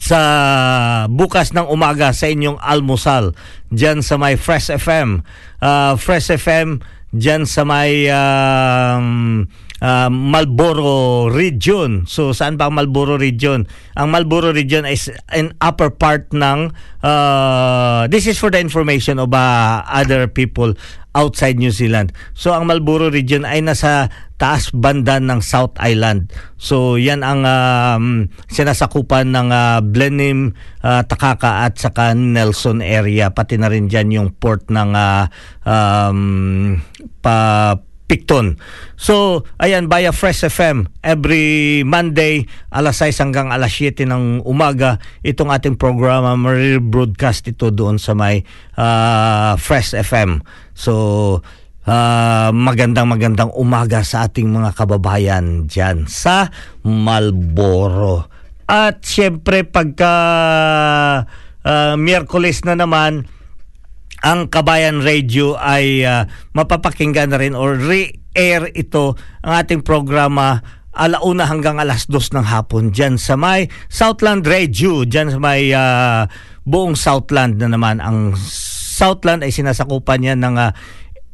sa 0.01 1.05
bukas 1.05 1.53
ng 1.53 1.69
umaga 1.69 2.09
sa 2.09 2.25
inyong 2.25 2.57
almusal 2.57 3.37
dyan 3.69 4.01
sa 4.01 4.17
may 4.17 4.33
Fresh 4.33 4.73
FM 4.73 5.21
uh, 5.61 5.93
Fresh 6.01 6.33
FM 6.33 6.81
dyan 7.13 7.45
sa 7.45 7.61
may 7.61 8.09
um, 8.09 9.45
uh, 9.83 10.09
Malboro 10.09 11.29
region. 11.29 12.09
So 12.09 12.33
saan 12.33 12.57
ba 12.57 12.71
ang 12.71 12.79
Malboro 12.79 13.21
region? 13.21 13.69
Ang 13.93 14.07
Malboro 14.09 14.49
region 14.49 14.89
is 14.89 15.13
an 15.29 15.53
upper 15.61 15.93
part 15.93 16.33
ng 16.33 16.73
uh, 17.05 18.09
this 18.09 18.25
is 18.25 18.41
for 18.41 18.49
the 18.49 18.57
information 18.57 19.21
of 19.21 19.29
uh, 19.29 19.85
other 19.85 20.25
people 20.25 20.73
outside 21.13 21.61
New 21.61 21.71
Zealand. 21.73 22.11
So 22.33 22.51
ang 22.53 22.69
Marlborough 22.69 23.13
region 23.13 23.45
ay 23.45 23.61
nasa 23.61 24.09
taas 24.41 24.73
banda 24.73 25.21
ng 25.21 25.39
South 25.39 25.77
Island. 25.79 26.33
So 26.57 26.99
yan 26.99 27.21
ang 27.21 27.45
um, 27.45 28.05
sinasakupan 28.49 29.31
ng 29.31 29.49
uh, 29.53 29.79
Blenheim, 29.79 30.57
uh, 30.83 31.05
Takaka 31.05 31.69
at 31.69 31.79
saka 31.79 32.11
Nelson 32.17 32.81
area. 32.81 33.31
Pati 33.31 33.55
na 33.55 33.71
rin 33.71 33.87
dyan 33.87 34.11
yung 34.11 34.29
port 34.35 34.67
ng 34.67 34.91
uh, 34.91 35.25
um, 35.63 36.81
pa 37.23 37.37
Picton. 38.13 38.61
So, 38.93 39.41
ayan, 39.57 39.89
via 39.89 40.13
Fresh 40.13 40.45
FM, 40.45 40.85
every 41.01 41.81
Monday, 41.81 42.45
alas 42.69 43.01
6 43.01 43.25
hanggang 43.25 43.49
alas 43.49 43.73
7 43.73 44.05
ng 44.05 44.45
umaga, 44.45 45.01
itong 45.25 45.49
ating 45.49 45.81
programa, 45.81 46.37
broadcast 46.77 47.49
ito 47.49 47.73
doon 47.73 47.97
sa 47.97 48.13
may 48.13 48.45
uh, 48.77 49.57
Fresh 49.57 49.97
FM. 49.97 50.45
So, 50.77 50.93
uh, 51.89 52.53
magandang 52.53 53.09
magandang 53.09 53.49
umaga 53.57 54.05
sa 54.05 54.29
ating 54.29 54.45
mga 54.45 54.77
kababayan 54.77 55.65
dyan 55.65 56.05
sa 56.05 56.53
Malboro. 56.85 58.29
At 58.69 59.01
syempre, 59.01 59.65
pagka 59.65 60.13
uh, 61.65 61.93
Miyerkules 61.97 62.61
na 62.61 62.77
naman, 62.77 63.25
ang 64.23 64.47
Kabayan 64.47 65.03
Radio 65.03 65.59
ay 65.59 66.07
uh, 66.07 66.23
mapapakinggan 66.55 67.35
na 67.35 67.37
rin 67.43 67.53
or 67.53 67.75
re-air 67.75 68.71
ito 68.71 69.19
ang 69.43 69.53
ating 69.59 69.83
programa 69.83 70.63
alauna 70.95 71.43
hanggang 71.49 71.81
alas 71.81 72.07
dos 72.07 72.31
ng 72.31 72.47
hapon 72.47 72.93
dyan 72.93 73.19
sa 73.19 73.35
may 73.35 73.67
Southland 73.91 74.47
Radio, 74.47 75.03
dyan 75.03 75.27
sa 75.33 75.39
may 75.43 75.75
uh, 75.75 76.23
buong 76.63 76.95
Southland 76.95 77.59
na 77.59 77.67
naman. 77.67 77.99
Ang 77.99 78.37
Southland 78.93 79.43
ay 79.43 79.51
sinasakupan 79.51 80.23
niya 80.23 80.39
ng 80.39 80.55
uh, 80.55 80.71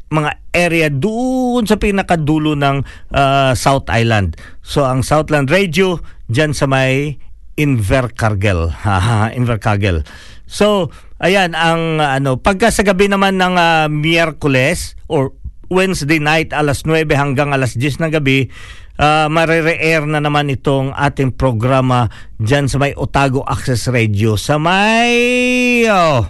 mga 0.09 0.31
area 0.57 0.87
doon 0.89 1.69
sa 1.69 1.77
pinakadulo 1.77 2.57
ng 2.57 2.81
uh, 3.13 3.53
South 3.53 3.85
Island. 3.93 4.33
So 4.65 4.81
ang 4.87 5.05
Southland 5.05 5.53
Radio 5.53 6.01
dyan 6.25 6.57
sa 6.57 6.65
may 6.65 7.21
Invercargill. 7.59 8.71
Invercargill. 9.37 10.07
So 10.49 10.89
Ayan 11.19 11.51
ang 11.51 11.99
ano 11.99 12.39
pagka 12.39 12.71
sa 12.71 12.87
gabi 12.87 13.11
naman 13.11 13.35
ng 13.35 13.59
uh, 13.59 13.91
Miyerkules 13.91 14.95
or 15.11 15.35
Wednesday 15.67 16.23
night 16.23 16.55
alas 16.55 16.87
9 16.87 17.11
hanggang 17.11 17.51
alas 17.51 17.75
10 17.75 17.99
ng 17.99 18.11
gabi 18.15 18.47
uh, 18.95 19.27
marire-air 19.27 20.07
na 20.07 20.23
naman 20.23 20.47
itong 20.47 20.95
ating 20.95 21.35
programa 21.35 22.07
diyan 22.39 22.71
sa 22.71 22.79
may 22.79 22.95
Otago 22.95 23.43
Access 23.43 23.91
Radio 23.91 24.39
sa 24.39 24.55
may 24.55 25.83
oh, 25.91 26.23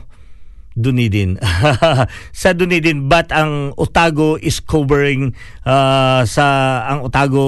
Dunedin. 0.74 1.38
sa 2.42 2.58
Dunedin 2.58 3.06
but 3.06 3.30
ang 3.30 3.78
Otago 3.78 4.42
is 4.42 4.58
covering 4.58 5.38
uh, 5.70 6.26
sa 6.26 6.46
ang 6.90 7.06
Otago 7.06 7.46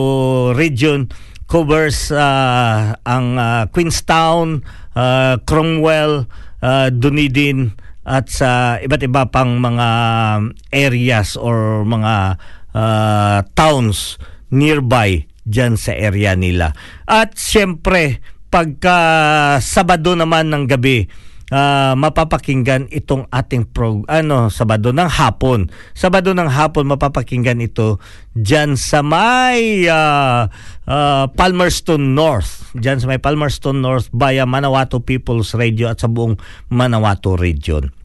region 0.53 1.09
covers 1.49 2.13
uh, 2.13 2.95
ang 3.01 3.35
uh, 3.35 3.65
Queenstown, 3.73 4.61
uh, 4.93 5.35
Cromwell, 5.43 6.29
uh, 6.61 6.87
Dunedin 6.93 7.73
at 8.01 8.29
sa 8.33 8.81
iba't 8.81 9.01
iba 9.05 9.29
pang 9.29 9.61
mga 9.61 9.87
areas 10.73 11.37
or 11.37 11.85
mga 11.85 12.41
uh, 12.73 13.45
towns 13.53 14.17
nearby 14.49 15.25
dyan 15.45 15.77
sa 15.77 15.93
area 15.93 16.33
nila. 16.33 16.73
At 17.05 17.37
siyempre, 17.37 18.21
pagka 18.49 18.97
Sabado 19.61 20.13
naman 20.17 20.49
ng 20.49 20.65
gabi, 20.69 21.05
uh, 21.51 21.93
mapapakinggan 21.93 22.87
itong 22.89 23.27
ating 23.29 23.67
pro 23.69 24.01
ano 24.07 24.47
Sabado 24.47 24.89
ng 24.95 25.05
hapon. 25.05 25.69
Sabado 25.93 26.31
ng 26.31 26.49
hapon 26.49 26.87
mapapakinggan 26.89 27.61
ito 27.61 27.99
diyan 28.33 28.79
sa 28.79 29.03
may 29.03 29.85
uh, 29.85 30.47
uh, 30.87 31.25
Palmerston 31.35 32.15
North. 32.15 32.71
Diyan 32.73 33.03
sa 33.03 33.05
may 33.11 33.19
Palmerston 33.19 33.83
North 33.83 34.07
via 34.15 34.47
Manawato 34.47 35.03
People's 35.03 35.53
Radio 35.53 35.91
at 35.91 35.99
sa 35.99 36.07
buong 36.07 36.39
Manawato 36.71 37.35
region. 37.35 38.00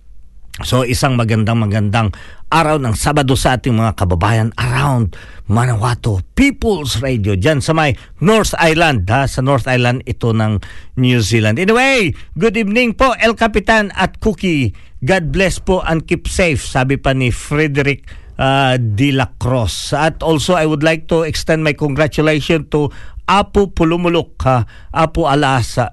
So 0.65 0.89
isang 0.89 1.21
magandang 1.21 1.61
magandang 1.61 2.17
araw 2.49 2.81
ng 2.81 2.97
Sabado 2.97 3.37
sa 3.37 3.61
ating 3.61 3.77
mga 3.77 3.93
kababayan 3.93 4.57
around 4.57 5.13
Manawato 5.53 6.25
People's 6.33 7.05
Radio 7.05 7.37
dyan 7.37 7.61
sa 7.61 7.77
may 7.77 7.93
North 8.25 8.57
Island 8.57 9.05
ha 9.13 9.29
sa 9.29 9.45
North 9.45 9.69
Island 9.69 10.01
ito 10.09 10.33
ng 10.33 10.57
New 10.97 11.21
Zealand. 11.21 11.61
Anyway, 11.61 12.17
good 12.41 12.57
evening 12.57 12.97
po 12.97 13.13
El 13.21 13.37
Capitan 13.37 13.93
at 14.01 14.17
Cookie. 14.25 14.73
God 15.05 15.29
bless 15.29 15.61
po 15.61 15.85
and 15.85 16.09
keep 16.09 16.25
safe 16.25 16.65
sabi 16.65 16.97
pa 16.97 17.13
ni 17.13 17.29
Frederick 17.29 18.09
uh, 18.41 18.81
De 18.81 19.13
La 19.13 19.37
Cruz. 19.37 19.93
At 19.93 20.25
also 20.25 20.57
I 20.57 20.65
would 20.65 20.81
like 20.81 21.05
to 21.13 21.29
extend 21.29 21.69
my 21.69 21.77
congratulations 21.77 22.73
to 22.73 22.89
Apo 23.29 23.69
Pulumulok 23.77 24.41
ha, 24.49 24.65
Apo 24.89 25.29
Alasa. 25.29 25.93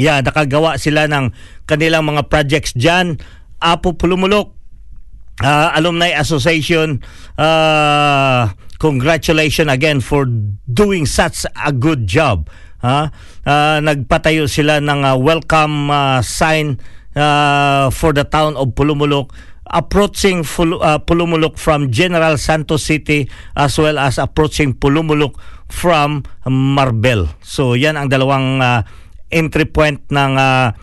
Yeah, 0.00 0.24
nakagawa 0.24 0.80
sila 0.80 1.04
ng 1.04 1.36
kanilang 1.68 2.08
mga 2.08 2.32
projects 2.32 2.72
dyan. 2.72 3.20
Apo 3.60 3.92
Pulumulok, 3.92 4.56
uh, 5.44 5.68
Alumni 5.76 6.16
Association, 6.16 7.04
uh, 7.36 8.50
congratulations 8.80 9.70
again 9.70 10.00
for 10.00 10.26
doing 10.66 11.04
such 11.04 11.44
a 11.52 11.70
good 11.70 12.08
job. 12.08 12.48
Ha? 12.82 13.12
Uh, 13.46 13.78
nagpatayo 13.84 14.50
sila 14.50 14.82
ng 14.82 15.06
uh, 15.06 15.14
welcome 15.14 15.92
uh, 15.92 16.18
sign 16.24 16.80
uh, 17.14 17.92
for 17.94 18.10
the 18.10 18.24
town 18.26 18.58
of 18.58 18.74
Pulumulok 18.74 19.30
approaching 19.72 20.44
Ful- 20.44 20.82
uh, 20.82 21.00
Pulumulok 21.00 21.56
from 21.56 21.88
General 21.88 22.36
Santos 22.36 22.84
City 22.84 23.30
as 23.56 23.78
well 23.80 23.96
as 23.96 24.20
approaching 24.20 24.76
Pulumulok 24.76 25.38
from 25.70 26.26
Marbel. 26.44 27.32
So 27.40 27.72
yan 27.72 27.96
ang 27.96 28.12
dalawang 28.12 28.60
uh, 28.60 28.84
entry 29.32 29.64
point 29.66 30.04
ng 30.12 30.36
ah, 30.38 30.76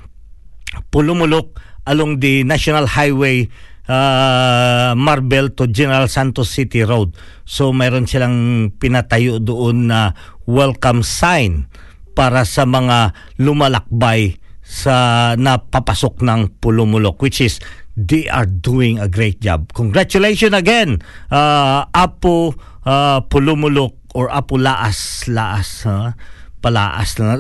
Pulumulok 0.90 1.58
along 1.90 2.22
the 2.22 2.46
National 2.46 2.86
Highway 2.86 3.50
uh, 3.90 4.94
Marbel 4.94 5.50
to 5.58 5.66
General 5.66 6.06
Santos 6.06 6.54
City 6.54 6.86
Road. 6.86 7.18
So 7.44 7.74
mayroon 7.74 8.06
silang 8.06 8.70
pinatayo 8.78 9.42
doon 9.42 9.90
na 9.90 10.14
welcome 10.46 11.02
sign 11.02 11.66
para 12.14 12.46
sa 12.46 12.70
mga 12.70 13.18
lumalakbay 13.42 14.38
sa 14.62 15.34
napapasok 15.34 16.22
ng 16.22 16.62
Pulumulok 16.62 17.18
which 17.26 17.42
is 17.42 17.58
they 17.98 18.30
are 18.30 18.46
doing 18.46 19.02
a 19.02 19.10
great 19.10 19.42
job. 19.42 19.74
Congratulations 19.74 20.54
again 20.54 21.02
uh, 21.34 21.90
Apo 21.90 22.54
uh, 22.86 23.26
Pulumulok 23.26 24.14
or 24.14 24.30
Apo 24.30 24.62
Laas 24.62 25.26
Laas 25.26 25.90
ha? 25.90 26.14
Palaas 26.60 27.16
na 27.18 27.40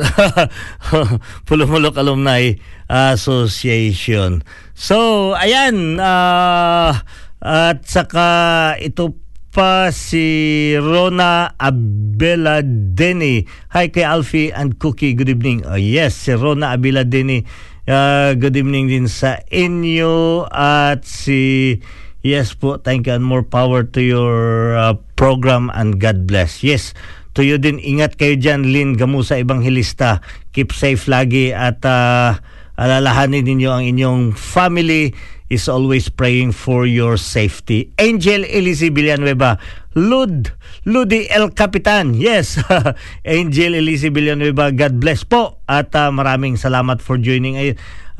Pulumulok 1.47 1.99
Alumni 1.99 2.55
Association. 2.87 4.41
So, 4.73 5.31
ayan. 5.35 5.99
Uh, 5.99 6.95
at 7.39 7.87
saka 7.87 8.75
ito 8.79 9.15
pa 9.49 9.89
si 9.95 10.75
Rona 10.79 11.55
Abela 11.59 12.63
Deni. 12.63 13.43
Hi 13.75 13.91
kay 13.91 14.03
Alfie 14.07 14.51
and 14.55 14.79
Cookie. 14.79 15.15
Good 15.15 15.29
evening. 15.31 15.67
Oh, 15.67 15.79
yes, 15.79 16.15
si 16.15 16.35
Rona 16.35 16.75
Abela 16.75 17.03
Deni. 17.07 17.43
Uh, 17.89 18.37
good 18.37 18.53
evening 18.53 18.87
din 18.87 19.07
sa 19.09 19.41
inyo. 19.49 20.45
At 20.51 21.03
si... 21.03 21.79
Yes 22.19 22.51
po, 22.51 22.75
thank 22.75 23.07
you 23.07 23.15
and 23.15 23.23
more 23.23 23.47
power 23.47 23.79
to 23.95 24.03
your 24.03 24.75
uh, 24.75 24.99
program 25.15 25.71
and 25.71 26.03
God 26.03 26.27
bless. 26.27 26.59
Yes, 26.67 26.91
to 27.33 27.45
you 27.45 27.57
din. 27.61 27.77
Ingat 27.77 28.15
kayo 28.15 28.37
dyan, 28.37 28.69
Lynn 28.69 28.97
Gamusa 28.97 29.37
Evangelista. 29.37 30.23
Keep 30.55 30.73
safe 30.73 31.05
lagi 31.05 31.53
at 31.53 31.83
uh, 31.85 32.37
alalahanin 32.79 33.45
ninyo 33.45 33.69
ang 33.69 33.83
inyong 33.85 34.21
family 34.33 35.11
is 35.49 35.65
always 35.65 36.07
praying 36.07 36.53
for 36.53 36.85
your 36.85 37.17
safety. 37.17 37.89
Angel 37.97 38.45
Elise 38.45 38.93
Villanueva, 38.93 39.57
Lud, 39.97 40.53
Ludi 40.85 41.25
El 41.27 41.49
Capitan. 41.57 42.13
Yes, 42.13 42.61
Angel 43.25 43.73
Elise 43.73 44.13
Villanueva, 44.13 44.69
God 44.69 45.01
bless 45.01 45.25
po. 45.25 45.57
At 45.65 45.91
uh, 45.97 46.13
maraming 46.13 46.55
salamat 46.55 47.01
for 47.01 47.17
joining 47.17 47.57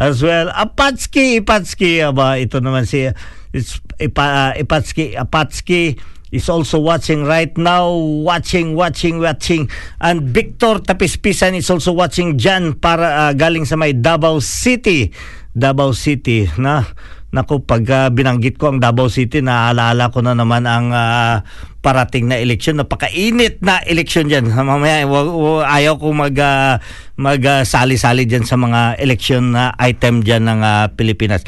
as 0.02 0.26
well. 0.26 0.50
Apatski, 0.50 1.40
Ipatski, 1.46 2.02
aba, 2.02 2.42
ito 2.42 2.58
naman 2.58 2.90
si 2.90 3.06
it's, 3.54 3.78
Ipa, 4.02 4.26
uh, 4.26 4.52
Ipatski, 4.58 5.14
Apatski 5.14 6.02
is 6.30 6.50
also 6.50 6.80
watching 6.80 7.26
right 7.26 7.52
now. 7.58 7.90
Watching, 8.26 8.76
watching, 8.76 9.20
watching. 9.20 9.70
And 10.02 10.30
Victor 10.30 10.82
Tapispisan 10.82 11.58
is 11.58 11.70
also 11.70 11.94
watching 11.94 12.38
dyan 12.38 12.78
para 12.78 13.30
uh, 13.30 13.34
galing 13.34 13.66
sa 13.66 13.76
may 13.76 13.94
Davao 13.94 14.40
City. 14.40 15.12
Davao 15.54 15.92
City 15.98 16.46
na 16.62 16.86
Naku, 17.30 17.62
pag 17.62 17.86
uh, 17.86 18.10
binanggit 18.10 18.58
ko 18.58 18.74
ang 18.74 18.82
Davao 18.82 19.06
City, 19.06 19.46
naaalala 19.46 20.10
ko 20.10 20.26
na 20.26 20.34
naman 20.34 20.66
ang 20.66 20.90
uh, 20.90 21.46
parating 21.86 22.26
na 22.26 22.42
eleksyon. 22.42 22.82
Napakainit 22.82 23.62
na 23.62 23.86
eleksyon 23.86 24.26
dyan. 24.26 24.50
Mamaya, 24.58 25.06
wa- 25.06 25.30
wa- 25.30 25.66
ayaw 25.70 26.02
ko 26.02 26.10
mag, 26.10 26.34
uh, 26.34 26.82
mag 27.22 27.42
uh, 27.46 27.62
dyan 27.62 28.46
sa 28.50 28.58
mga 28.58 28.98
eleksyon 28.98 29.54
na 29.54 29.78
item 29.78 30.26
dyan 30.26 30.50
ng 30.50 30.62
uh, 30.66 30.90
Pilipinas. 30.98 31.46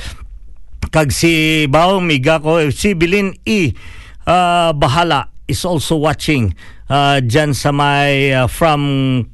Kag 0.94 1.10
si 1.10 1.66
Bao 1.66 1.98
Miga 1.98 2.38
ko, 2.38 2.62
si 2.70 2.94
Bilin 2.94 3.34
E. 3.42 3.74
uh, 4.28 4.74
Bahala 4.74 5.30
is 5.48 5.64
also 5.66 6.00
watching 6.00 6.56
uh, 6.90 7.20
dyan 7.20 7.56
sa 7.56 7.72
may 7.72 8.36
uh, 8.36 8.48
from 8.48 8.82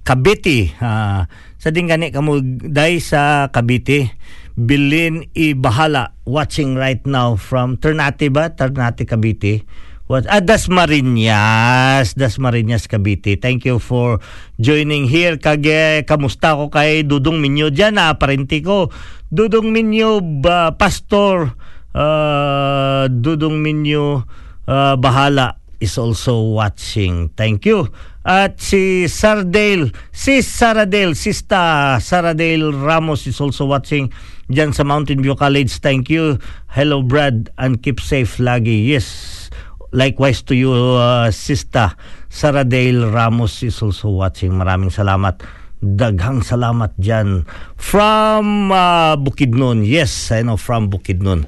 Cavite. 0.04 0.74
Uh, 0.82 1.26
sa 1.58 1.70
dingani 1.74 2.14
kamo 2.14 2.40
day 2.62 3.02
sa 3.02 3.50
Cavite. 3.50 4.14
Bilin 4.58 5.30
E. 5.38 5.54
Bahala 5.54 6.18
watching 6.26 6.74
right 6.74 7.06
now 7.06 7.38
from 7.38 7.78
Ternate 7.78 8.34
ba? 8.34 8.50
Ternate 8.50 9.06
Cavite. 9.06 9.62
What? 10.08 10.24
Ah, 10.32 10.40
Dasmariñas. 10.40 12.16
Dasmariñas, 12.16 12.88
Cavite. 12.88 13.36
Thank 13.38 13.68
you 13.68 13.76
for 13.76 14.24
joining 14.56 15.04
here. 15.04 15.36
Kage, 15.36 16.08
kamusta 16.08 16.56
ko 16.56 16.72
kay 16.72 17.04
Dudong 17.04 17.44
Minyo 17.44 17.68
dyan, 17.68 18.00
ah, 18.00 18.16
parenti 18.16 18.64
ko. 18.64 18.88
Dudong 19.28 19.68
Minyo, 19.68 20.24
ba, 20.24 20.72
Pastor, 20.80 21.52
uh, 21.92 23.04
Dudong 23.12 23.60
Minyo, 23.60 24.24
uh, 24.68 24.96
Bahala 25.00 25.56
is 25.80 25.98
also 25.98 26.54
watching. 26.54 27.30
Thank 27.34 27.66
you. 27.66 27.90
At 28.28 28.60
si 28.60 29.08
Sardale, 29.08 29.96
si 30.12 30.44
Saradale, 30.44 31.16
Sista 31.16 31.96
Saradale 32.04 32.76
Ramos 32.76 33.24
is 33.24 33.40
also 33.40 33.72
watching 33.72 34.12
dyan 34.52 34.76
sa 34.76 34.84
Mountain 34.84 35.24
View 35.24 35.32
College. 35.40 35.72
Thank 35.80 36.12
you. 36.12 36.36
Hello 36.68 37.00
Brad 37.08 37.48
and 37.56 37.80
keep 37.80 38.04
safe 38.04 38.36
lagi. 38.44 38.92
Yes. 38.92 39.48
Likewise 39.96 40.44
to 40.44 40.60
you, 40.60 40.76
uh, 40.76 41.32
Sista 41.32 41.96
Saradale 42.28 43.08
Ramos 43.08 43.64
is 43.64 43.80
also 43.80 44.12
watching. 44.12 44.52
Maraming 44.52 44.92
salamat. 44.92 45.40
Daghang 45.80 46.44
salamat 46.44 47.00
dyan. 47.00 47.48
From 47.80 48.76
uh, 48.76 49.16
Bukidnon. 49.16 49.88
Yes, 49.88 50.36
I 50.36 50.44
know 50.44 50.60
from 50.60 50.92
Bukidnon. 50.92 51.48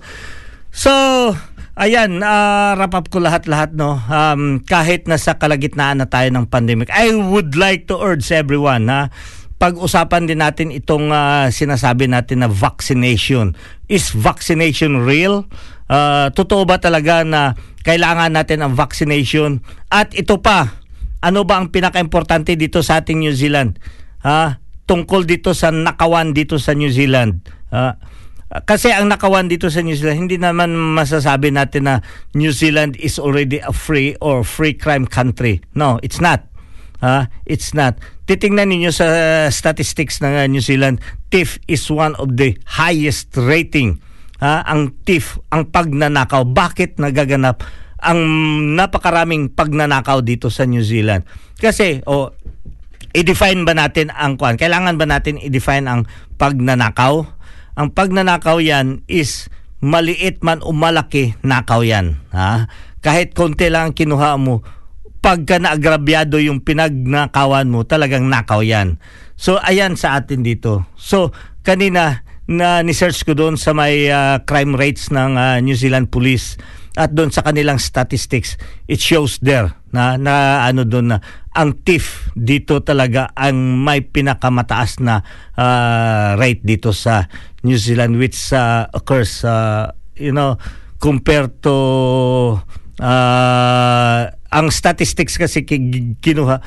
So, 0.71 1.35
ayan, 1.79 2.19
uh, 2.19 2.75
wrap 2.75 2.91
up 2.91 3.07
ko 3.07 3.23
lahat-lahat, 3.23 3.71
no? 3.71 3.95
Um, 4.11 4.59
kahit 4.67 5.07
nasa 5.07 5.39
kalagitnaan 5.39 6.03
na 6.03 6.11
tayo 6.11 6.27
ng 6.27 6.51
pandemic, 6.51 6.91
I 6.91 7.15
would 7.15 7.55
like 7.55 7.87
to 7.87 7.95
urge 7.95 8.27
everyone, 8.35 8.91
ha? 8.91 9.07
Pag-usapan 9.59 10.27
din 10.27 10.43
natin 10.43 10.75
itong 10.75 11.11
uh, 11.11 11.47
sinasabi 11.51 12.11
natin 12.11 12.43
na 12.43 12.51
vaccination. 12.51 13.55
Is 13.87 14.11
vaccination 14.11 15.03
real? 15.07 15.47
Uh, 15.87 16.31
totoo 16.31 16.63
ba 16.67 16.79
talaga 16.79 17.23
na 17.23 17.55
kailangan 17.83 18.35
natin 18.35 18.63
ang 18.63 18.75
vaccination? 18.75 19.63
At 19.91 20.15
ito 20.15 20.39
pa, 20.39 20.79
ano 21.19 21.43
ba 21.43 21.59
ang 21.59 21.71
pinaka-importante 21.71 22.55
dito 22.55 22.79
sa 22.79 23.03
ating 23.03 23.19
New 23.19 23.35
Zealand? 23.35 23.79
Ha? 24.23 24.63
Tungkol 24.87 25.27
dito 25.27 25.51
sa 25.51 25.71
nakawan 25.75 26.31
dito 26.31 26.55
sa 26.55 26.71
New 26.71 26.91
Zealand. 26.91 27.43
Ha? 27.75 27.99
Kasi 28.49 28.89
ang 28.89 29.13
nakawan 29.13 29.45
dito 29.45 29.69
sa 29.69 29.85
New 29.85 29.93
Zealand, 29.93 30.25
hindi 30.25 30.41
naman 30.41 30.73
masasabi 30.73 31.53
natin 31.53 31.85
na 31.85 31.95
New 32.33 32.49
Zealand 32.49 32.97
is 32.97 33.21
already 33.21 33.61
a 33.61 33.69
free 33.69 34.17
or 34.25 34.41
free 34.41 34.73
crime 34.73 35.05
country. 35.05 35.61
No, 35.77 36.01
it's 36.01 36.17
not. 36.17 36.49
Ha? 36.99 37.31
it's 37.47 37.71
not. 37.71 37.95
Titingnan 38.27 38.75
ninyo 38.75 38.91
sa 38.91 39.07
statistics 39.53 40.19
ng 40.19 40.35
uh, 40.35 40.45
New 40.51 40.59
Zealand, 40.59 40.99
TIF 41.31 41.61
is 41.69 41.87
one 41.87 42.11
of 42.19 42.35
the 42.35 42.57
highest 42.65 43.31
rating. 43.39 44.01
Ha? 44.43 44.65
ang 44.65 44.97
TIF, 45.05 45.39
ang 45.53 45.69
pagnanakaw. 45.69 46.43
Bakit 46.49 46.99
nagaganap 46.99 47.63
ang 47.99 48.19
napakaraming 48.75 49.51
pagnanakaw 49.53 50.25
dito 50.25 50.51
sa 50.51 50.67
New 50.67 50.83
Zealand? 50.83 51.23
Kasi, 51.59 52.03
oh, 52.07 52.35
i-define 53.15 53.63
ba 53.63 53.77
natin 53.77 54.11
ang 54.11 54.35
kuan? 54.35 54.59
Kailangan 54.59 54.99
ba 54.99 55.05
natin 55.07 55.39
i-define 55.39 55.85
ang 55.87 56.01
pagnanakaw? 56.35 57.38
Ang 57.79 57.95
pagnanakaw 57.95 58.59
yan 58.59 59.07
is 59.07 59.47
maliit 59.79 60.43
man 60.43 60.59
o 60.59 60.75
malaki, 60.75 61.39
nakaw 61.47 61.79
yan. 61.79 62.19
Ha? 62.35 62.67
Kahit 62.99 63.31
konti 63.31 63.71
lang 63.71 63.91
ang 63.91 63.95
kinuha 63.95 64.35
mo, 64.35 64.67
pagka 65.23 65.63
naagrabyado 65.63 66.43
yung 66.43 66.59
pinagnakawan 66.59 67.71
mo, 67.71 67.87
talagang 67.87 68.27
nakaw 68.27 68.59
yan. 68.59 68.99
So, 69.39 69.55
ayan 69.63 69.95
sa 69.95 70.19
atin 70.19 70.43
dito. 70.43 70.83
So, 70.99 71.31
kanina, 71.63 72.27
na 72.49 72.81
ni-search 72.81 73.23
ko 73.23 73.37
doon 73.37 73.55
sa 73.55 73.77
may 73.77 74.09
uh, 74.09 74.41
crime 74.43 74.73
rates 74.73 75.13
ng 75.13 75.37
uh, 75.37 75.61
New 75.61 75.77
Zealand 75.77 76.09
Police 76.09 76.57
at 76.97 77.13
doon 77.13 77.29
sa 77.29 77.45
kanilang 77.45 77.77
statistics, 77.77 78.57
it 78.89 78.97
shows 78.97 79.37
there 79.39 79.71
na, 79.93 80.17
na 80.17 80.65
ano 80.65 80.81
doon 80.81 81.13
na 81.13 81.17
ang 81.53 81.77
TIF 81.77 82.33
dito 82.33 82.81
talaga 82.81 83.29
ang 83.37 83.85
may 83.85 84.01
pinakamataas 84.01 84.97
na 84.97 85.21
uh, 85.53 86.33
rate 86.41 86.65
dito 86.65 86.89
sa 86.89 87.29
New 87.63 87.77
Zealand 87.79 88.19
which 88.19 88.51
uh, 88.55 88.87
occurs 88.93 89.43
uh, 89.43 89.91
you 90.15 90.31
know 90.31 90.55
compared 90.99 91.63
to 91.63 91.75
uh, 92.99 94.21
ang 94.49 94.67
statistics 94.73 95.37
kasi 95.37 95.63
kinuha 96.19 96.59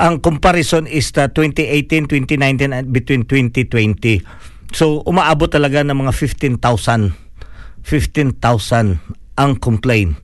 ang 0.00 0.20
comparison 0.20 0.86
is 0.86 1.12
the 1.12 1.28
2018 1.32 2.08
2019 2.08 2.72
and 2.72 2.86
between 2.92 3.24
2020 3.26 4.22
so 4.72 5.02
umaabot 5.04 5.50
talaga 5.50 5.82
ng 5.82 5.96
mga 6.06 6.12
15,000 6.14 7.12
15,000 7.82 9.00
ang 9.40 9.52
complaint 9.56 10.20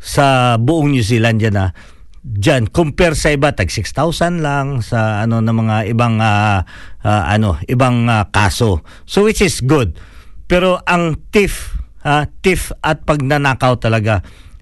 sa 0.00 0.56
buong 0.56 0.92
New 0.92 1.04
Zealand 1.04 1.40
yan 1.40 1.56
na 1.56 1.72
Diyan 2.20 2.68
compare 2.68 3.16
sa 3.16 3.32
iba 3.32 3.48
tag 3.56 3.72
6,000 3.72 4.44
lang 4.44 4.84
sa 4.84 5.24
ano 5.24 5.40
ng 5.40 5.56
mga 5.56 5.76
ibang 5.88 6.20
uh, 6.20 6.60
uh, 7.00 7.22
ano 7.24 7.56
ibang 7.64 8.04
uh, 8.08 8.28
kaso. 8.28 8.84
So 9.08 9.24
which 9.24 9.40
is 9.40 9.64
good. 9.64 9.96
Pero 10.44 10.84
ang 10.84 11.16
TIF 11.32 11.80
uh, 12.04 12.28
TIF 12.44 12.76
at 12.84 13.08
pagnanakaw 13.08 13.80
talaga 13.80 14.20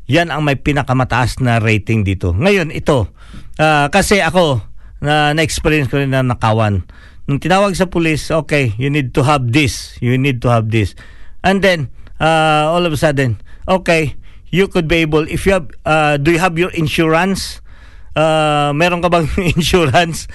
yan 0.08 0.32
ang 0.32 0.46
may 0.46 0.56
pinakamataas 0.56 1.42
na 1.42 1.58
rating 1.58 2.06
dito. 2.06 2.30
Ngayon 2.30 2.70
ito 2.70 3.10
uh, 3.58 3.86
kasi 3.90 4.22
ako 4.22 4.62
na 4.98 5.30
na-experience 5.30 5.90
ko 5.90 6.02
rin 6.02 6.10
na 6.10 6.26
nakawan 6.26 6.82
nung 7.28 7.36
tinawag 7.36 7.76
sa 7.76 7.84
police, 7.84 8.32
okay, 8.32 8.72
you 8.80 8.88
need 8.88 9.12
to 9.12 9.20
have 9.20 9.52
this, 9.52 10.00
you 10.00 10.16
need 10.16 10.40
to 10.40 10.48
have 10.48 10.72
this. 10.72 10.96
And 11.44 11.60
then, 11.60 11.92
uh, 12.16 12.72
all 12.72 12.88
of 12.88 12.90
a 12.90 12.98
sudden, 12.98 13.36
okay, 13.68 14.16
you 14.50 14.68
could 14.68 14.88
be 14.88 15.04
able, 15.04 15.28
if 15.28 15.44
you 15.44 15.52
have, 15.56 15.68
uh, 15.84 16.16
do 16.16 16.32
you 16.32 16.40
have 16.40 16.56
your 16.58 16.70
insurance? 16.72 17.60
Uh, 18.16 18.72
meron 18.74 19.00
ka 19.00 19.08
bang 19.08 19.28
insurance? 19.56 20.26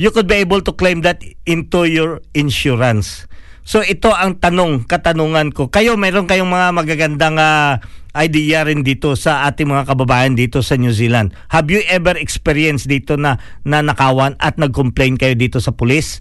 You 0.00 0.10
could 0.10 0.26
be 0.26 0.40
able 0.40 0.64
to 0.64 0.72
claim 0.72 1.04
that 1.04 1.20
into 1.44 1.84
your 1.84 2.24
insurance. 2.32 3.28
So 3.64 3.84
ito 3.84 4.10
ang 4.10 4.40
tanong, 4.40 4.88
katanungan 4.88 5.52
ko. 5.52 5.68
Kayo, 5.68 5.94
meron 6.00 6.24
kayong 6.24 6.48
mga 6.48 6.68
magagandang 6.72 7.36
uh, 7.36 7.78
idea 8.16 8.66
rin 8.66 8.82
dito 8.82 9.14
sa 9.14 9.46
ating 9.46 9.70
mga 9.70 9.86
kababayan 9.86 10.34
dito 10.34 10.64
sa 10.64 10.74
New 10.74 10.90
Zealand. 10.90 11.30
Have 11.54 11.70
you 11.70 11.84
ever 11.86 12.16
experienced 12.18 12.90
dito 12.90 13.14
na 13.14 13.38
nanakawan 13.62 14.34
at 14.42 14.58
nag-complain 14.58 15.14
kayo 15.20 15.36
dito 15.38 15.62
sa 15.62 15.70
pulis? 15.70 16.18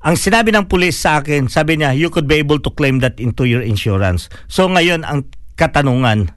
Ang 0.00 0.16
sinabi 0.16 0.48
ng 0.48 0.64
pulis 0.64 0.96
sa 0.96 1.20
akin, 1.20 1.52
sabi 1.52 1.76
niya, 1.76 1.92
you 1.92 2.08
could 2.08 2.24
be 2.24 2.40
able 2.40 2.56
to 2.56 2.72
claim 2.72 3.04
that 3.04 3.20
into 3.20 3.44
your 3.44 3.60
insurance. 3.60 4.32
So 4.48 4.64
ngayon, 4.64 5.04
ang 5.04 5.28
katanungan, 5.60 6.32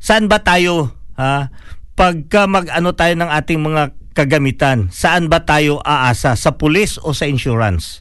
saan 0.00 0.32
ba 0.32 0.40
tayo, 0.40 0.96
ha, 1.20 1.52
pagka 1.92 2.48
mag-ano 2.48 2.96
tayo 2.96 3.12
ng 3.20 3.28
ating 3.28 3.60
mga 3.60 3.92
kagamitan, 4.16 4.88
saan 4.88 5.28
ba 5.28 5.44
tayo 5.44 5.84
aasa? 5.84 6.32
Sa 6.40 6.56
pulis 6.56 6.96
o 7.04 7.12
sa 7.12 7.28
insurance? 7.28 8.00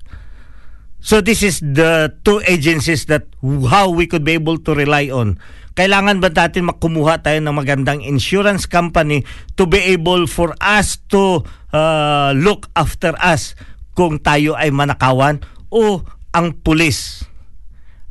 So 1.02 1.20
this 1.20 1.42
is 1.42 1.60
the 1.60 2.14
two 2.22 2.46
agencies 2.46 3.10
that 3.10 3.26
how 3.44 3.90
we 3.90 4.06
could 4.06 4.22
be 4.22 4.38
able 4.38 4.62
to 4.64 4.72
rely 4.78 5.10
on. 5.10 5.42
Kailangan 5.74 6.22
ba 6.22 6.30
natin 6.30 6.70
makumuha 6.70 7.26
tayo 7.26 7.42
ng 7.42 7.56
magandang 7.58 8.06
insurance 8.06 8.70
company 8.70 9.26
to 9.58 9.66
be 9.66 9.82
able 9.82 10.30
for 10.30 10.54
us 10.62 11.02
to 11.10 11.42
uh, 11.74 12.36
look 12.38 12.70
after 12.78 13.18
us 13.18 13.58
kung 13.98 14.22
tayo 14.22 14.54
ay 14.54 14.70
manakawan 14.70 15.42
o 15.74 16.06
ang 16.32 16.54
pulis 16.54 17.26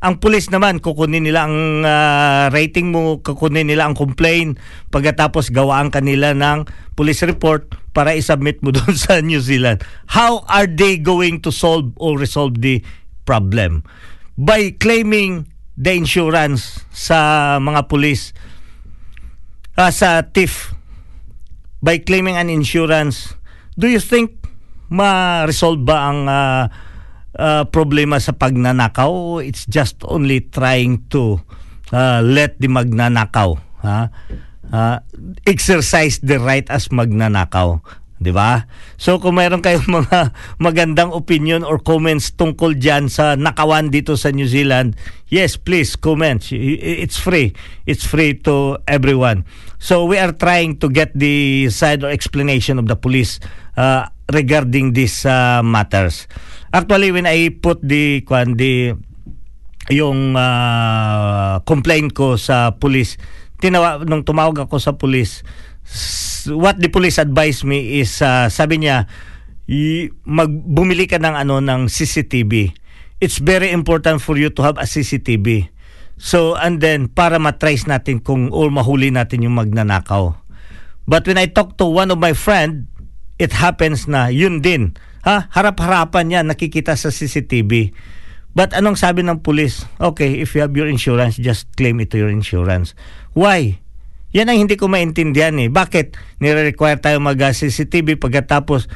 ang 0.01 0.17
pulis 0.17 0.49
naman, 0.49 0.81
kukunin 0.81 1.21
nila 1.21 1.45
ang 1.45 1.85
uh, 1.85 2.49
rating 2.49 2.89
mo, 2.89 3.21
kukunin 3.21 3.69
nila 3.69 3.85
ang 3.85 3.93
complaint, 3.93 4.57
pagkatapos 4.89 5.53
gawaan 5.53 5.93
kanila 5.93 6.33
ng 6.33 6.65
police 6.97 7.21
report 7.21 7.69
para 7.93 8.17
isubmit 8.17 8.57
mo 8.65 8.73
doon 8.75 8.97
sa 8.97 9.21
New 9.21 9.37
Zealand. 9.37 9.85
How 10.09 10.41
are 10.49 10.65
they 10.65 10.97
going 10.97 11.45
to 11.45 11.53
solve 11.53 11.93
or 12.01 12.17
resolve 12.17 12.65
the 12.65 12.81
problem? 13.29 13.85
By 14.41 14.73
claiming 14.73 15.45
the 15.77 15.93
insurance 15.93 16.81
sa 16.89 17.61
mga 17.61 17.85
pulis, 17.85 18.33
uh, 19.77 19.93
sa 19.93 20.25
TIF, 20.25 20.73
by 21.85 22.01
claiming 22.01 22.41
an 22.41 22.49
insurance, 22.49 23.37
do 23.77 23.85
you 23.85 24.01
think 24.01 24.33
ma-resolve 24.89 25.85
ba 25.85 26.09
ang 26.09 26.19
uh, 26.25 26.65
uh, 27.37 27.63
problema 27.69 28.17
sa 28.19 28.33
pagnanakaw 28.35 29.43
it's 29.43 29.67
just 29.69 30.01
only 30.07 30.43
trying 30.49 31.03
to 31.11 31.39
uh, 31.93 32.19
let 32.23 32.57
the 32.57 32.67
magnanakaw 32.67 33.55
ha 33.83 34.09
uh, 34.71 34.97
exercise 35.45 36.19
the 36.23 36.39
right 36.39 36.67
as 36.71 36.89
magnanakaw 36.89 37.79
'di 38.21 38.29
ba? 38.29 38.69
So 39.01 39.17
kung 39.17 39.41
mayroon 39.41 39.65
kayong 39.65 39.89
mga 40.05 40.31
magandang 40.61 41.09
opinion 41.11 41.65
or 41.65 41.81
comments 41.81 42.29
tungkol 42.37 42.77
diyan 42.77 43.09
sa 43.09 43.33
nakawan 43.33 43.89
dito 43.89 44.13
sa 44.13 44.29
New 44.29 44.45
Zealand, 44.45 44.93
yes, 45.33 45.57
please 45.57 45.97
comment. 45.97 46.37
It's 46.53 47.17
free. 47.17 47.57
It's 47.89 48.05
free 48.05 48.37
to 48.45 48.77
everyone. 48.85 49.49
So 49.81 50.05
we 50.05 50.21
are 50.21 50.37
trying 50.37 50.77
to 50.85 50.87
get 50.93 51.17
the 51.17 51.67
side 51.73 52.05
or 52.05 52.13
explanation 52.13 52.77
of 52.77 52.85
the 52.85 52.95
police 52.95 53.41
uh, 53.73 54.05
regarding 54.29 54.93
these 54.93 55.25
uh, 55.25 55.65
matters. 55.65 56.29
Actually, 56.71 57.11
when 57.11 57.27
I 57.27 57.51
put 57.51 57.83
the, 57.83 58.23
kwan, 58.23 58.55
yung 59.91 60.39
uh, 60.39 61.59
complaint 61.67 62.15
ko 62.15 62.39
sa 62.39 62.79
police, 62.79 63.19
tinawa, 63.59 63.99
nung 64.07 64.23
tumawag 64.23 64.63
ako 64.63 64.79
sa 64.79 64.95
police, 64.95 65.43
what 66.47 66.79
the 66.79 66.87
police 66.87 67.19
advised 67.19 67.67
me 67.67 67.99
is, 67.99 68.23
uh, 68.23 68.47
sabi 68.47 68.79
niya, 68.79 69.11
magbumili 70.23 71.11
ka 71.11 71.19
ng 71.19 71.35
ano 71.35 71.59
ng 71.59 71.91
CCTV. 71.91 72.71
It's 73.19 73.43
very 73.43 73.75
important 73.75 74.23
for 74.23 74.39
you 74.39 74.49
to 74.55 74.63
have 74.63 74.79
a 74.79 74.87
CCTV. 74.87 75.69
So, 76.15 76.55
and 76.55 76.79
then, 76.79 77.11
para 77.11 77.35
matrace 77.35 77.83
natin 77.83 78.23
kung 78.23 78.47
or 78.55 78.71
mahuli 78.71 79.11
natin 79.11 79.43
yung 79.43 79.59
magnanakaw. 79.59 80.39
But 81.03 81.27
when 81.27 81.35
I 81.35 81.51
talk 81.51 81.75
to 81.81 81.85
one 81.89 82.15
of 82.15 82.21
my 82.21 82.31
friend, 82.31 82.87
it 83.41 83.51
happens 83.51 84.07
na 84.07 84.31
yun 84.31 84.63
din 84.63 84.95
Ha? 85.27 85.49
Harap-harapan 85.53 86.41
yan, 86.41 86.45
nakikita 86.49 86.97
sa 86.97 87.13
CCTV. 87.13 87.93
But 88.51 88.75
anong 88.75 88.99
sabi 88.99 89.23
ng 89.23 89.39
pulis? 89.39 89.87
Okay, 90.01 90.43
if 90.43 90.51
you 90.57 90.61
have 90.65 90.75
your 90.75 90.91
insurance, 90.91 91.39
just 91.39 91.71
claim 91.79 92.03
it 92.03 92.11
to 92.11 92.19
your 92.19 92.31
insurance. 92.31 92.97
Why? 93.31 93.79
Yan 94.35 94.51
ang 94.51 94.67
hindi 94.67 94.75
ko 94.75 94.91
maintindihan 94.91 95.55
eh. 95.59 95.71
Bakit 95.71 96.15
nire-require 96.43 96.99
tayo 96.99 97.19
mag-CCTV 97.23 98.19
pagkatapos 98.19 98.87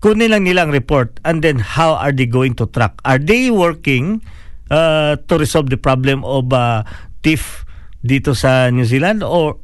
kunin 0.00 0.32
lang 0.32 0.48
nilang 0.48 0.72
report 0.72 1.20
and 1.28 1.44
then 1.44 1.60
how 1.60 1.92
are 1.96 2.12
they 2.12 2.24
going 2.24 2.56
to 2.56 2.64
track? 2.72 2.96
Are 3.04 3.20
they 3.20 3.52
working 3.52 4.24
uh, 4.72 5.20
to 5.28 5.34
resolve 5.36 5.68
the 5.68 5.76
problem 5.76 6.24
of 6.24 6.48
uh, 6.56 6.88
thief 7.20 7.68
dito 8.00 8.32
sa 8.32 8.72
New 8.72 8.88
Zealand 8.88 9.20
or 9.20 9.60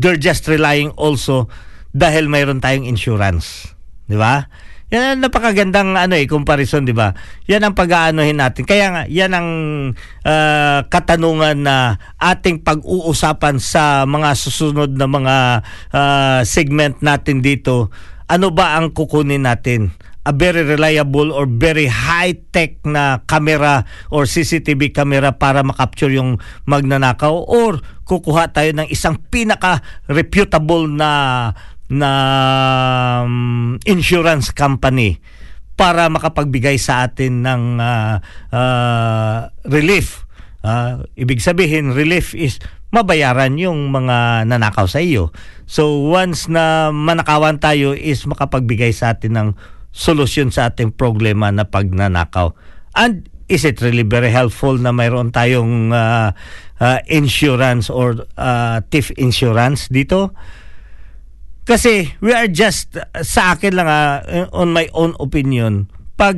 they're 0.00 0.20
just 0.20 0.48
relying 0.48 0.88
also 0.96 1.52
dahil 1.92 2.32
mayroon 2.32 2.64
tayong 2.64 2.88
insurance? 2.88 3.76
Di 4.08 4.16
ba? 4.16 4.48
Yan 4.92 5.16
ang 5.16 5.20
napakagandang 5.24 5.96
ano 5.96 6.12
eh 6.20 6.28
comparison, 6.28 6.84
'di 6.84 6.92
ba? 6.92 7.16
Yan 7.48 7.64
ang 7.64 7.72
pag-aanohin 7.72 8.36
natin. 8.36 8.68
Kaya 8.68 8.86
nga 8.92 9.02
yan 9.08 9.32
ang 9.32 9.48
uh, 10.28 10.78
katanungan 10.84 11.64
na 11.64 11.96
ating 12.20 12.60
pag-uusapan 12.60 13.56
sa 13.56 14.04
mga 14.04 14.36
susunod 14.36 14.92
na 14.92 15.08
mga 15.08 15.36
uh, 15.96 16.40
segment 16.44 17.00
natin 17.00 17.40
dito. 17.40 17.88
Ano 18.28 18.52
ba 18.52 18.76
ang 18.76 18.92
kukunin 18.92 19.48
natin? 19.48 19.96
a 20.22 20.30
very 20.30 20.62
reliable 20.62 21.34
or 21.34 21.50
very 21.50 21.90
high-tech 21.90 22.78
na 22.86 23.26
camera 23.26 23.82
or 24.06 24.22
CCTV 24.22 24.94
camera 24.94 25.34
para 25.34 25.66
makapture 25.66 26.14
yung 26.14 26.38
magnanakaw 26.62 27.42
or 27.42 27.82
kukuha 28.06 28.54
tayo 28.54 28.70
ng 28.70 28.86
isang 28.86 29.18
pinaka-reputable 29.18 30.86
na 30.94 31.10
na 31.92 32.10
um, 33.28 33.76
insurance 33.84 34.48
company 34.56 35.20
para 35.76 36.08
makapagbigay 36.08 36.80
sa 36.80 37.04
atin 37.04 37.44
ng 37.44 37.62
uh, 37.76 38.16
uh, 38.48 39.38
relief. 39.68 40.24
Uh, 40.64 41.04
ibig 41.20 41.44
sabihin, 41.44 41.92
relief 41.92 42.32
is 42.32 42.56
mabayaran 42.92 43.60
yung 43.60 43.92
mga 43.92 44.48
nanakaw 44.48 44.88
sa 44.88 45.04
iyo. 45.04 45.32
So 45.68 46.08
once 46.08 46.48
na 46.48 46.92
manakawan 46.92 47.60
tayo 47.60 47.92
is 47.92 48.24
makapagbigay 48.24 48.92
sa 48.92 49.16
atin 49.16 49.32
ng 49.36 49.48
solusyon 49.92 50.48
sa 50.48 50.72
ating 50.72 50.96
problema 50.96 51.52
na 51.52 51.68
pagnanakaw. 51.68 52.52
And 52.96 53.28
is 53.48 53.64
it 53.68 53.80
really 53.84 54.04
very 54.04 54.32
helpful 54.32 54.76
na 54.80 54.92
mayroon 54.92 55.32
tayong 55.32 55.92
uh, 55.92 56.32
uh, 56.80 56.98
insurance 57.08 57.92
or 57.92 58.28
uh, 58.36 58.80
thief 58.88 59.12
insurance 59.20 59.88
dito? 59.92 60.32
Kasi 61.72 62.12
we 62.20 62.36
are 62.36 62.52
just, 62.52 63.00
sa 63.24 63.56
akin 63.56 63.72
lang 63.72 63.88
ha, 63.88 64.20
on 64.52 64.76
my 64.76 64.92
own 64.92 65.16
opinion, 65.16 65.88
pag 66.20 66.36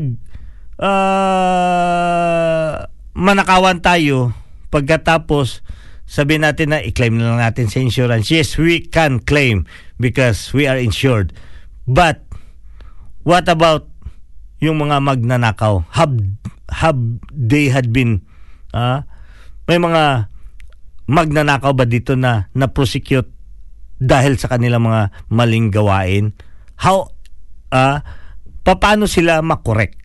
uh, 0.79 2.87
manakawan 3.18 3.83
tayo, 3.83 4.31
pagkatapos 4.70 5.66
sabi 6.07 6.38
natin 6.38 6.70
na 6.70 6.87
i-claim 6.87 7.18
na 7.18 7.35
lang 7.35 7.42
natin 7.42 7.66
sa 7.66 7.83
insurance. 7.83 8.31
Yes, 8.31 8.55
we 8.55 8.79
can 8.79 9.18
claim 9.18 9.66
because 9.99 10.55
we 10.55 10.70
are 10.70 10.79
insured. 10.79 11.35
But 11.83 12.23
what 13.27 13.51
about 13.51 13.90
yung 14.62 14.87
mga 14.87 15.03
magnanakaw? 15.03 15.83
Have, 15.99 16.14
have 16.79 17.03
they 17.35 17.75
had 17.75 17.90
been 17.90 18.23
uh, 18.70 19.03
may 19.66 19.83
mga 19.83 20.31
magnanakaw 21.11 21.75
ba 21.75 21.90
dito 21.90 22.14
na 22.14 22.47
na-prosecute 22.55 23.34
dahil 24.05 24.37
sa 24.37 24.53
kanilang 24.53 24.85
mga 24.85 25.33
maling 25.33 25.73
gawain 25.73 26.37
how 26.77 27.09
uh, 27.73 28.05
paano 28.64 29.05
sila 29.05 29.45
makorek? 29.45 30.01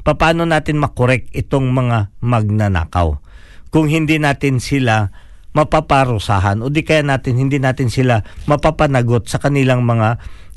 Paano 0.00 0.42
natin 0.48 0.80
makorek 0.80 1.28
itong 1.30 1.70
mga 1.70 2.10
magnanakaw? 2.24 3.20
Kung 3.70 3.86
hindi 3.86 4.18
natin 4.18 4.58
sila 4.58 5.12
mapaparusahan 5.50 6.62
o 6.62 6.70
di 6.70 6.86
kaya 6.86 7.02
natin 7.02 7.38
hindi 7.38 7.58
natin 7.58 7.90
sila 7.90 8.22
mapapanagot 8.46 9.26
sa 9.26 9.42
kanilang 9.42 9.82
mga 9.86 10.08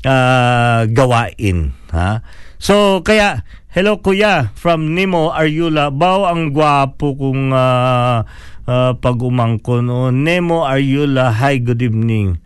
uh, 0.06 0.80
gawain 0.90 1.74
ha? 1.94 2.22
So 2.58 3.02
kaya 3.06 3.46
hello 3.70 4.02
kuya 4.02 4.54
from 4.58 4.94
Nemo 4.94 5.30
Arjula 5.30 5.90
baw 5.94 6.30
ang 6.30 6.50
gwapo 6.54 7.14
kung 7.14 7.54
uh, 7.54 8.26
uh, 8.68 8.92
pag-umangkon. 8.96 9.88
O, 9.88 10.08
Nemo 10.12 10.64
Arjula, 10.64 11.32
hi, 11.32 11.60
good 11.60 11.80
evening. 11.80 12.40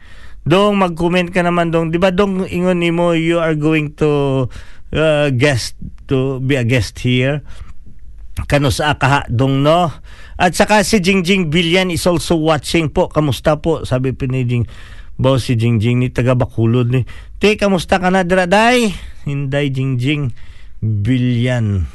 Dong, 0.49 0.81
mag-comment 0.81 1.29
ka 1.29 1.45
naman 1.45 1.69
dong. 1.69 1.93
Di 1.93 2.01
ba 2.01 2.09
dong 2.09 2.49
ingon 2.49 2.81
nimo 2.81 3.13
you 3.13 3.37
are 3.37 3.53
going 3.53 3.93
to 4.01 4.49
uh, 4.97 5.29
guest 5.37 5.77
to 6.09 6.41
be 6.41 6.57
a 6.57 6.65
guest 6.65 6.97
here. 7.05 7.45
Kano 8.49 8.73
sa 8.73 8.97
akaha 8.97 9.29
dong 9.29 9.61
no. 9.61 9.93
At 10.41 10.57
saka 10.57 10.81
si 10.89 11.05
Jingjing 11.05 11.53
Bilyan 11.53 11.93
is 11.93 12.09
also 12.09 12.41
watching 12.41 12.89
po. 12.89 13.13
Kamusta 13.13 13.61
po? 13.61 13.85
Sabi 13.85 14.17
po 14.17 14.25
ni 14.25 14.49
Jing. 14.49 14.65
Boss 15.21 15.51
si 15.51 15.59
Jingjing 15.59 16.01
ni 16.01 16.09
taga 16.09 16.33
Bakulod 16.33 16.97
ni. 16.97 17.05
Te, 17.37 17.59
kamusta 17.61 18.01
ka 18.01 18.09
na 18.09 18.25
diraday? 18.25 18.89
Hinday 19.29 19.69
Jingjing 19.69 20.33
Bilyan. 20.81 21.91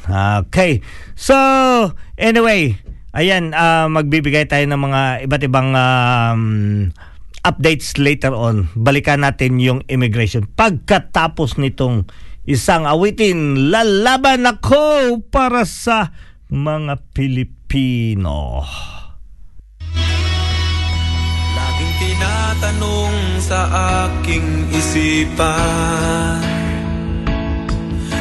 Okay. 0.45 0.85
So, 1.17 1.33
anyway, 2.19 2.77
ayan, 3.13 3.53
ah, 3.53 3.87
magbibigay 3.87 4.49
tayo 4.49 4.65
ng 4.65 4.81
mga 4.81 5.01
iba't 5.29 5.43
ibang 5.45 5.69
um, 5.77 6.43
updates 7.45 8.01
later 8.01 8.33
on. 8.33 8.67
Balikan 8.73 9.21
natin 9.21 9.61
yung 9.61 9.85
immigration. 9.87 10.49
Pagkatapos 10.57 11.61
nitong 11.61 12.09
isang 12.49 12.89
awitin, 12.89 13.69
lalaban 13.69 14.49
ako 14.49 15.21
para 15.29 15.63
sa 15.63 16.11
mga 16.49 16.99
Pilipino. 17.13 18.65
Laging 21.53 21.93
tinatanong 21.99 23.15
sa 23.43 23.61
aking 24.07 24.71
isipan 24.71 26.39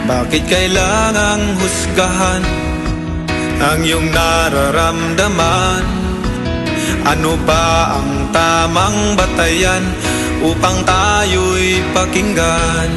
Bakit 0.03 0.43
kailangang 0.51 1.45
husgahan 1.62 2.72
ang 3.63 3.87
iyong 3.87 4.11
nararamdaman? 4.11 5.85
Ano 7.07 7.39
ba 7.47 7.99
ang 7.99 8.31
tamang 8.35 9.15
batayan 9.15 9.83
upang 10.43 10.83
tayo'y 10.83 11.79
pakinggan? 11.95 12.91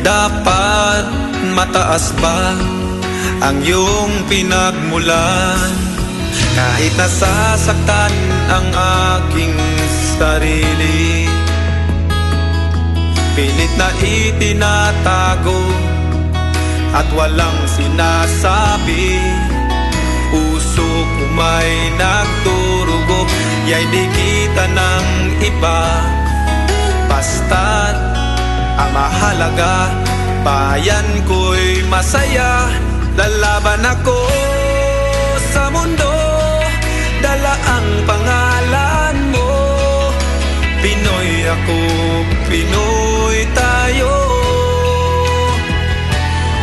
Dapat 0.00 1.04
mataas 1.52 2.12
ba 2.20 2.56
ang 3.44 3.60
iyong 3.60 4.24
pinagmulan? 4.28 5.84
Kahit 6.54 6.94
nasasaktan 6.94 8.14
ang 8.46 8.68
aking 9.18 9.54
sarili 10.18 11.26
Pilit 13.34 13.72
na 13.74 13.90
itinatago 13.98 15.62
At 16.94 17.06
walang 17.10 17.58
sinasabi 17.66 19.18
Puso 20.32 20.86
ko 20.86 21.24
may 21.34 21.70
nagturugo 21.98 23.26
Ya'y 23.64 23.84
di 23.88 24.04
kita 24.12 24.64
ng 24.70 25.06
iba. 25.40 25.82
Basta't 27.08 27.96
ang 28.76 28.90
mahalaga 28.92 29.90
Bayan 30.44 31.24
ko'y 31.24 31.82
masaya. 31.88 32.68
Lalaban 33.16 33.80
ako 33.80 34.18
sa 35.54 35.72
mundo 35.72 36.14
Dala 37.24 37.56
ang 37.56 37.88
pangalan 38.04 39.16
mo. 39.32 39.52
Pinoy 40.84 41.30
ako, 41.48 41.80
Pinoy 42.52 43.48
tayo. 43.56 44.12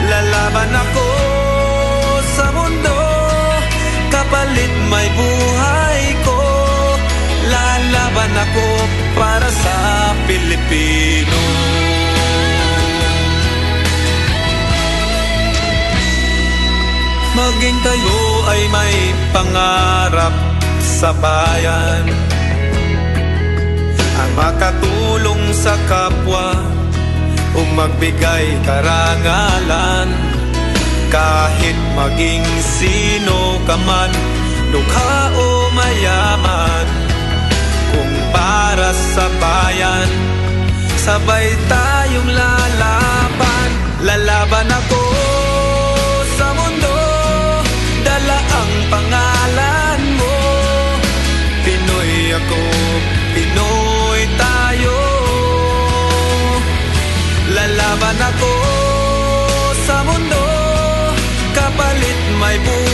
Lalaban 0.06 0.70
ako 0.70 1.11
Kapalit 4.32 4.74
may 4.88 5.08
buhay 5.12 6.02
ko. 6.24 6.40
Lalaban 7.52 8.32
ako 8.32 8.68
para 9.12 9.52
sa 9.52 9.76
Pilipino. 10.24 11.42
Maging 17.36 17.78
tayo 17.84 18.20
ay 18.56 18.62
may 18.72 18.96
pangarap 19.36 20.36
sa 20.80 21.12
bayan. 21.12 22.08
Ang 24.16 24.32
makatulong 24.40 25.44
sa 25.60 25.76
kapwa 25.92 26.56
O 27.52 27.68
magbigay 27.76 28.48
karangalan 28.64 30.31
Kahit 31.12 31.76
maging 31.92 32.48
sino 32.64 33.60
ka 33.68 33.76
man 33.84 34.12
Dukha 34.72 35.16
o 35.36 35.68
mayaman 35.76 36.86
Kung 37.92 38.14
para 38.32 38.96
sa 38.96 39.28
bayan 39.44 40.08
Sabay 41.02 41.52
tayong 41.68 42.32
lalaban. 42.32 43.70
Lalaban 44.08 44.72
ako 44.72 45.04
sa 46.40 46.48
mundo 46.56 46.96
Dala 48.08 48.40
ang 48.40 48.72
pangalan 48.88 49.21
Kapalit 62.52 62.91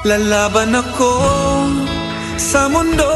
Lalaban 0.00 0.72
ako 0.72 1.12
sa 2.40 2.72
mundo. 2.72 3.12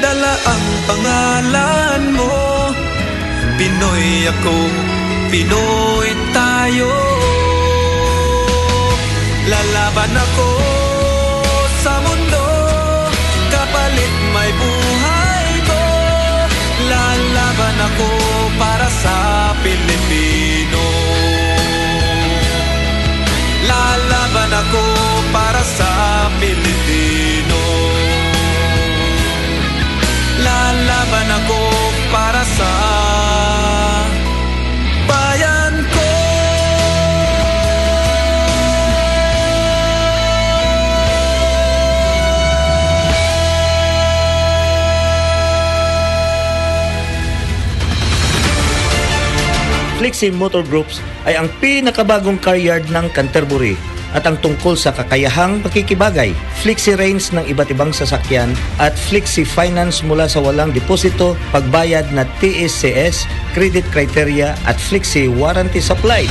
Dala 0.00 0.32
ang 0.32 0.66
pangalan 0.88 2.02
mo. 2.16 2.32
Pinoy 3.60 4.24
ako, 4.32 4.56
Pinoy 5.28 6.08
tayo. 6.32 6.88
Lalaban 9.44 10.12
ako 10.16 10.48
sa 11.84 12.00
mundo. 12.00 12.44
Kapalit 13.52 14.14
may 14.32 14.50
buhay 14.56 15.48
ko. 15.68 15.84
Lalaban 16.88 17.76
ako 17.92 18.08
para 18.56 18.88
sa 18.88 19.52
Pilipino. 19.60 20.84
Lalaban 23.68 24.48
ako 24.64 24.84
para 25.34 25.66
sa 25.66 25.90
Pilipino. 26.38 27.62
Lalaban 30.38 31.28
ako 31.42 31.60
para 32.14 32.46
sa 32.54 32.70
bayan 35.10 35.74
ko. 35.90 36.10
Flexi 49.98 50.30
Motor 50.30 50.62
Groups 50.70 51.02
ay 51.26 51.34
ang 51.34 51.50
pinakabagong 51.58 52.38
car 52.38 52.54
yard 52.54 52.86
ng 52.86 53.10
Canterbury 53.10 53.74
at 54.14 54.24
ang 54.24 54.38
tungkol 54.38 54.78
sa 54.78 54.94
kakayahang 54.94 55.60
pakikibagay, 55.60 56.32
flexi 56.62 56.94
range 56.94 57.34
ng 57.34 57.44
iba't 57.50 57.68
ibang 57.74 57.90
sasakyan 57.90 58.54
at 58.78 58.94
flexi 58.94 59.42
finance 59.42 60.00
mula 60.06 60.30
sa 60.30 60.38
walang 60.38 60.70
deposito, 60.70 61.34
pagbayad 61.50 62.08
na 62.14 62.22
TSCS, 62.38 63.26
credit 63.52 63.84
criteria 63.90 64.54
at 64.64 64.78
flexi 64.78 65.26
warranty 65.26 65.82
supply. 65.82 66.24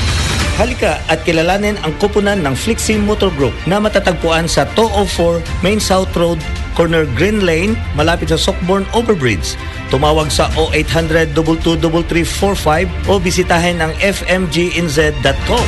Halika 0.54 1.02
at 1.10 1.26
kilalanin 1.26 1.82
ang 1.82 1.98
kupunan 1.98 2.38
ng 2.46 2.54
Flexi 2.54 2.94
Motor 2.94 3.34
Group 3.34 3.58
na 3.66 3.82
matatagpuan 3.82 4.46
sa 4.46 4.70
204 4.78 5.42
Main 5.66 5.82
South 5.82 6.14
Road, 6.14 6.38
corner 6.78 7.10
Green 7.18 7.42
Lane, 7.42 7.74
malapit 7.98 8.30
sa 8.30 8.38
Sockborn 8.38 8.86
Overbridge. 8.94 9.58
tumawag 9.94 10.34
sa 10.34 10.50
0800 10.58 11.38
22345 11.38 12.90
o 13.06 13.22
bisitahin 13.22 13.78
ang 13.78 13.94
fmginz.com. 14.02 15.68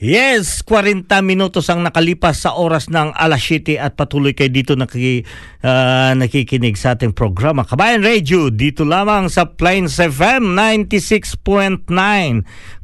Yes, 0.00 0.64
40 0.64 1.12
minutos 1.20 1.68
ang 1.68 1.84
nakalipas 1.84 2.48
sa 2.48 2.56
oras 2.56 2.88
ng 2.88 3.12
alas 3.12 3.44
7 3.44 3.76
at 3.76 4.00
patuloy 4.00 4.32
kayo 4.32 4.48
dito 4.48 4.72
nakiki, 4.72 5.28
uh, 5.60 6.16
nakikinig 6.16 6.80
sa 6.80 6.96
ating 6.96 7.12
programa. 7.12 7.68
Kabayan 7.68 8.00
Radio, 8.00 8.48
dito 8.48 8.88
lamang 8.88 9.28
sa 9.28 9.44
Plains 9.44 10.00
FM 10.00 10.56
96.9. 10.56 11.84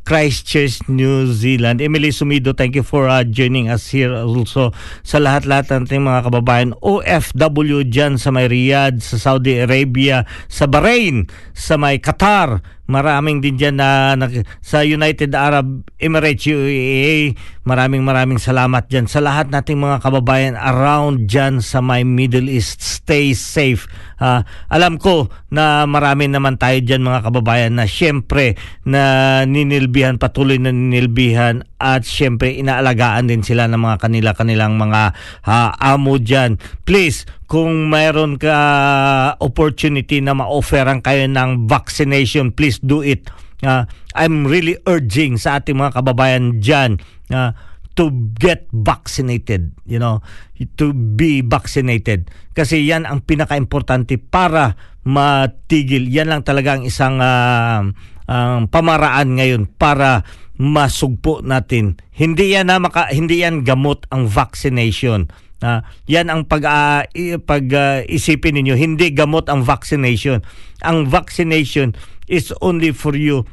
Christchurch, 0.04 0.84
New 0.92 1.32
Zealand. 1.32 1.80
Emily 1.80 2.12
Sumido, 2.12 2.52
thank 2.52 2.76
you 2.76 2.84
for 2.84 3.08
uh, 3.08 3.24
joining 3.24 3.72
us 3.72 3.88
here 3.88 4.12
also 4.12 4.76
sa 5.00 5.16
lahat-lahat 5.16 5.72
ng 5.72 5.88
ating 5.88 6.04
mga 6.04 6.20
kababayan. 6.28 6.76
OFW 6.84 7.80
dyan 7.88 8.20
sa 8.20 8.28
may 8.28 8.44
Riyadh, 8.44 9.00
sa 9.00 9.16
Saudi 9.16 9.56
Arabia, 9.56 10.28
sa 10.52 10.68
Bahrain, 10.68 11.32
sa 11.56 11.80
may 11.80 11.96
Qatar, 11.96 12.75
maraming 12.86 13.42
din 13.42 13.58
dyan 13.58 13.76
na, 13.78 14.14
na 14.14 14.30
sa 14.62 14.82
United 14.82 15.34
Arab 15.34 15.86
Emirates 15.98 16.46
UAE 16.46 17.34
maraming 17.66 18.06
maraming 18.06 18.38
salamat 18.38 18.86
dyan 18.86 19.10
sa 19.10 19.18
lahat 19.18 19.50
nating 19.50 19.82
mga 19.82 19.98
kababayan 20.02 20.54
around 20.54 21.26
dyan 21.26 21.58
sa 21.58 21.82
my 21.82 22.06
Middle 22.06 22.46
East. 22.46 22.78
Stay 22.78 23.34
safe 23.34 23.90
uh, 24.20 24.40
alam 24.68 25.00
ko 25.00 25.32
na 25.52 25.84
marami 25.84 26.28
naman 26.28 26.56
tayo 26.60 26.80
dyan 26.82 27.04
mga 27.04 27.30
kababayan 27.30 27.74
na 27.76 27.88
syempre 27.88 28.56
na 28.84 29.42
ninilbihan 29.48 30.20
patuloy 30.20 30.60
na 30.60 30.72
ninilbihan 30.72 31.64
at 31.76 32.04
syempre 32.04 32.56
inaalagaan 32.56 33.28
din 33.28 33.44
sila 33.44 33.68
ng 33.68 33.80
mga 33.80 33.96
kanila 34.00 34.30
kanilang 34.32 34.76
mga 34.80 35.12
uh, 35.44 35.70
amo 35.80 36.16
dyan 36.20 36.60
please 36.84 37.28
kung 37.46 37.86
mayroon 37.86 38.42
ka 38.42 38.58
opportunity 39.38 40.18
na 40.18 40.34
ma-offeran 40.34 40.98
kayo 40.98 41.30
ng 41.30 41.70
vaccination, 41.70 42.50
please 42.50 42.82
do 42.82 43.06
it. 43.06 43.30
Uh, 43.62 43.86
I'm 44.18 44.44
really 44.44 44.76
urging 44.84 45.38
sa 45.40 45.62
ating 45.62 45.78
mga 45.78 46.02
kababayan 46.02 46.58
dyan 46.60 47.00
uh, 47.32 47.56
to 47.96 48.12
get 48.36 48.68
vaccinated, 48.70 49.72
you 49.88 49.96
know, 49.96 50.20
to 50.76 50.92
be 50.92 51.40
vaccinated. 51.40 52.28
Kasi 52.52 52.84
yan 52.84 53.08
ang 53.08 53.24
pinaka-importante 53.24 54.20
para 54.20 54.76
matigil. 55.02 56.06
Yan 56.12 56.28
lang 56.28 56.44
talaga 56.44 56.76
ang 56.76 56.84
isang 56.84 57.18
uh, 57.18 57.88
uh, 58.28 58.58
pamaraan 58.68 59.40
ngayon 59.40 59.64
para 59.80 60.28
masugpo 60.60 61.40
natin. 61.40 61.96
Hindi 62.12 62.52
yan 62.52 62.68
na 62.68 62.76
maka, 62.76 63.08
hindi 63.08 63.40
yan 63.40 63.64
gamot 63.64 64.04
ang 64.12 64.28
vaccination 64.28 65.32
Uh, 65.64 65.80
yan 66.04 66.28
ang 66.28 66.44
pag 66.44 66.68
uh, 66.68 67.00
pag 67.48 67.64
uh, 67.72 68.04
isipin 68.04 68.60
ninyo 68.60 68.76
hindi 68.76 69.08
gamot 69.08 69.48
ang 69.48 69.64
vaccination 69.64 70.44
ang 70.84 71.08
vaccination 71.08 71.96
is 72.28 72.52
only 72.60 72.92
for 72.92 73.16
you 73.16 73.48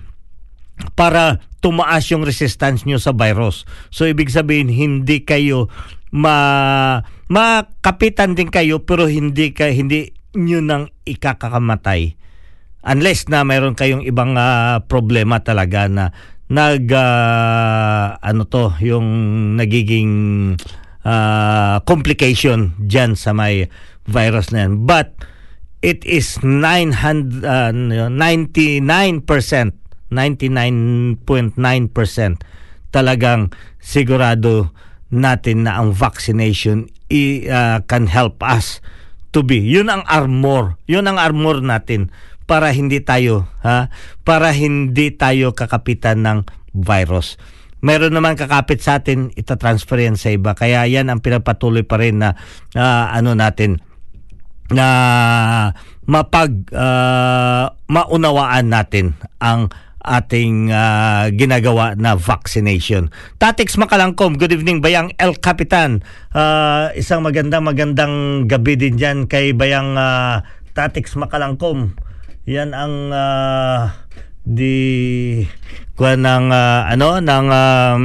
para 0.97 1.39
tumaas 1.61 2.09
yung 2.11 2.25
resistance 2.25 2.83
nyo 2.83 2.99
sa 2.99 3.13
virus 3.15 3.63
so 3.93 4.03
ibig 4.03 4.33
sabihin 4.33 4.67
hindi 4.67 5.23
kayo 5.23 5.71
ma 6.13 7.01
makapitan 7.31 8.37
din 8.37 8.49
kayo 8.51 8.83
pero 8.83 9.09
hindi 9.09 9.55
ka 9.55 9.71
hindi 9.71 10.13
nyo 10.33 10.59
nang 10.61 10.85
ikakakamatay 11.05 12.17
unless 12.83 13.31
na 13.31 13.47
mayroon 13.47 13.77
kayong 13.77 14.03
ibang 14.03 14.35
uh, 14.35 14.83
problema 14.85 15.39
talaga 15.39 15.87
na 15.87 16.11
nag 16.51 16.85
uh, 16.91 18.19
ano 18.19 18.43
to 18.45 18.75
yung 18.83 19.07
nagiging 19.55 20.11
uh, 21.07 21.79
complication 21.87 22.75
dyan 22.77 23.15
sa 23.15 23.31
may 23.31 23.71
virus 24.07 24.51
na 24.51 24.67
yan. 24.67 24.83
But 24.83 25.15
it 25.83 26.03
is 26.07 26.39
900, 26.43 27.43
uh, 27.43 27.71
99%, 27.71 28.83
99.9% 30.13 31.57
talagang 32.93 33.49
sigurado 33.81 34.69
natin 35.09 35.65
na 35.65 35.81
ang 35.81 35.93
vaccination 35.93 36.89
i, 37.09 37.49
uh, 37.49 37.81
can 37.85 38.05
help 38.05 38.41
us 38.45 38.81
to 39.33 39.41
be. 39.41 39.57
Yun 39.57 39.89
ang 39.89 40.05
armor. 40.05 40.77
Yun 40.85 41.09
ang 41.09 41.17
armor 41.17 41.61
natin 41.61 42.13
para 42.45 42.69
hindi 42.75 42.99
tayo 42.99 43.47
ha 43.63 43.87
para 44.27 44.51
hindi 44.51 45.15
tayo 45.15 45.55
kakapitan 45.55 46.27
ng 46.27 46.39
virus 46.75 47.39
meron 47.83 48.15
naman 48.15 48.39
kakapit 48.39 48.79
sa 48.79 49.03
atin, 49.03 49.35
itatransfer 49.35 49.99
yan 49.99 50.15
sa 50.15 50.31
iba. 50.31 50.55
Kaya 50.55 50.87
yan 50.87 51.11
ang 51.11 51.19
pinapatuloy 51.19 51.83
pa 51.83 51.99
rin 51.99 52.23
na 52.23 52.39
uh, 52.79 53.11
ano 53.11 53.35
natin 53.35 53.83
na 54.71 54.87
mapag 56.07 56.71
uh, 56.71 57.75
maunawaan 57.91 58.71
natin 58.71 59.19
ang 59.43 59.67
ating 60.03 60.69
uh, 60.69 61.31
ginagawa 61.31 61.95
na 61.95 62.19
vaccination. 62.19 63.07
Tatix 63.39 63.79
Makalangkom, 63.79 64.35
good 64.35 64.51
evening 64.51 64.83
Bayang 64.83 65.15
El 65.15 65.39
Capitan. 65.39 66.03
Uh, 66.35 66.91
isang 66.99 67.23
magandang 67.23 67.63
magandang 67.63 68.45
gabi 68.45 68.75
din 68.75 68.99
diyan 68.99 69.31
kay 69.31 69.55
Bayang 69.55 69.95
uh, 69.95 70.43
Tatix 70.75 71.15
Makalangkom. 71.15 71.95
Yan 72.43 72.75
ang 72.75 73.15
uh, 73.15 73.95
di 74.43 75.39
kuha 75.95 76.19
ng 76.19 76.51
uh, 76.51 76.81
ano 76.91 77.23
ng 77.23 77.47
um, 77.47 78.03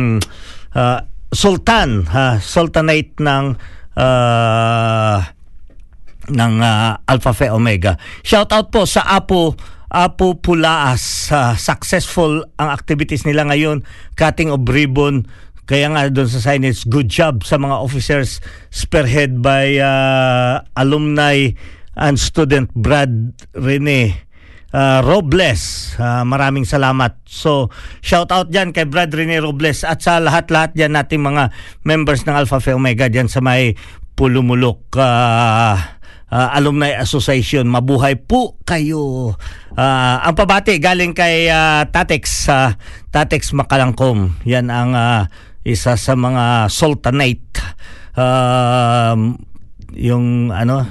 uh, 0.78 0.99
sultan 1.34 2.07
ha 2.07 2.38
sultanate 2.38 3.18
ng 3.18 3.59
uh, 3.99 5.18
ng 6.28 6.55
uh, 6.62 7.03
Alpha 7.09 7.32
Phi 7.34 7.51
Omega. 7.51 7.99
Shout 8.22 8.55
out 8.55 8.70
po 8.70 8.86
sa 8.86 9.03
Apo 9.11 9.59
Apo 9.89 10.36
Pulaas. 10.36 11.32
Uh, 11.32 11.57
successful 11.57 12.45
ang 12.61 12.68
activities 12.68 13.24
nila 13.24 13.49
ngayon. 13.49 13.84
Cutting 14.14 14.53
of 14.53 14.64
ribbon. 14.68 15.28
Kaya 15.68 15.93
nga 15.93 16.09
doon 16.09 16.28
sa 16.32 16.41
signage, 16.41 16.89
good 16.89 17.12
job 17.12 17.45
sa 17.45 17.61
mga 17.61 17.76
officers 17.76 18.41
spearhead 18.72 19.45
by 19.45 19.76
uh, 19.76 20.64
alumni 20.80 21.53
and 21.93 22.16
student 22.16 22.72
Brad 22.72 23.36
Rene 23.53 24.16
uh, 24.72 25.05
Robles. 25.05 25.93
Uh, 26.01 26.24
maraming 26.24 26.64
salamat. 26.64 27.20
So, 27.28 27.68
shout 28.01 28.32
out 28.32 28.49
dyan 28.49 28.72
kay 28.72 28.89
Brad 28.89 29.12
Rene 29.12 29.45
Robles 29.45 29.84
at 29.84 30.01
sa 30.01 30.16
lahat-lahat 30.20 30.72
dyan 30.72 30.97
nating 30.97 31.20
mga 31.20 31.53
members 31.84 32.24
ng 32.24 32.32
Alpha 32.32 32.64
Phi 32.64 32.72
Omega 32.72 33.12
dyan 33.12 33.28
sa 33.28 33.45
may 33.45 33.76
Pulumulok 34.18 34.99
uh, 34.99 35.78
uh, 36.33 36.49
Alumni 36.57 36.97
Association. 37.01 37.68
Mabuhay 37.68 38.16
po 38.20 38.57
kayo. 38.64 39.35
Uh, 39.74 40.16
ang 40.22 40.35
pabati 40.35 40.81
galing 40.81 41.12
kay 41.12 41.49
uh, 41.49 41.87
Tatex, 41.89 42.49
uh, 42.49 42.72
Tatex 43.12 43.53
Makalangkom. 43.53 44.39
Yan 44.45 44.68
ang 44.72 44.93
uh, 44.97 45.29
isa 45.66 46.01
sa 46.01 46.14
mga 46.16 46.72
sultanate 46.72 47.61
uh, 48.16 49.14
yung 49.99 50.53
ano 50.53 50.85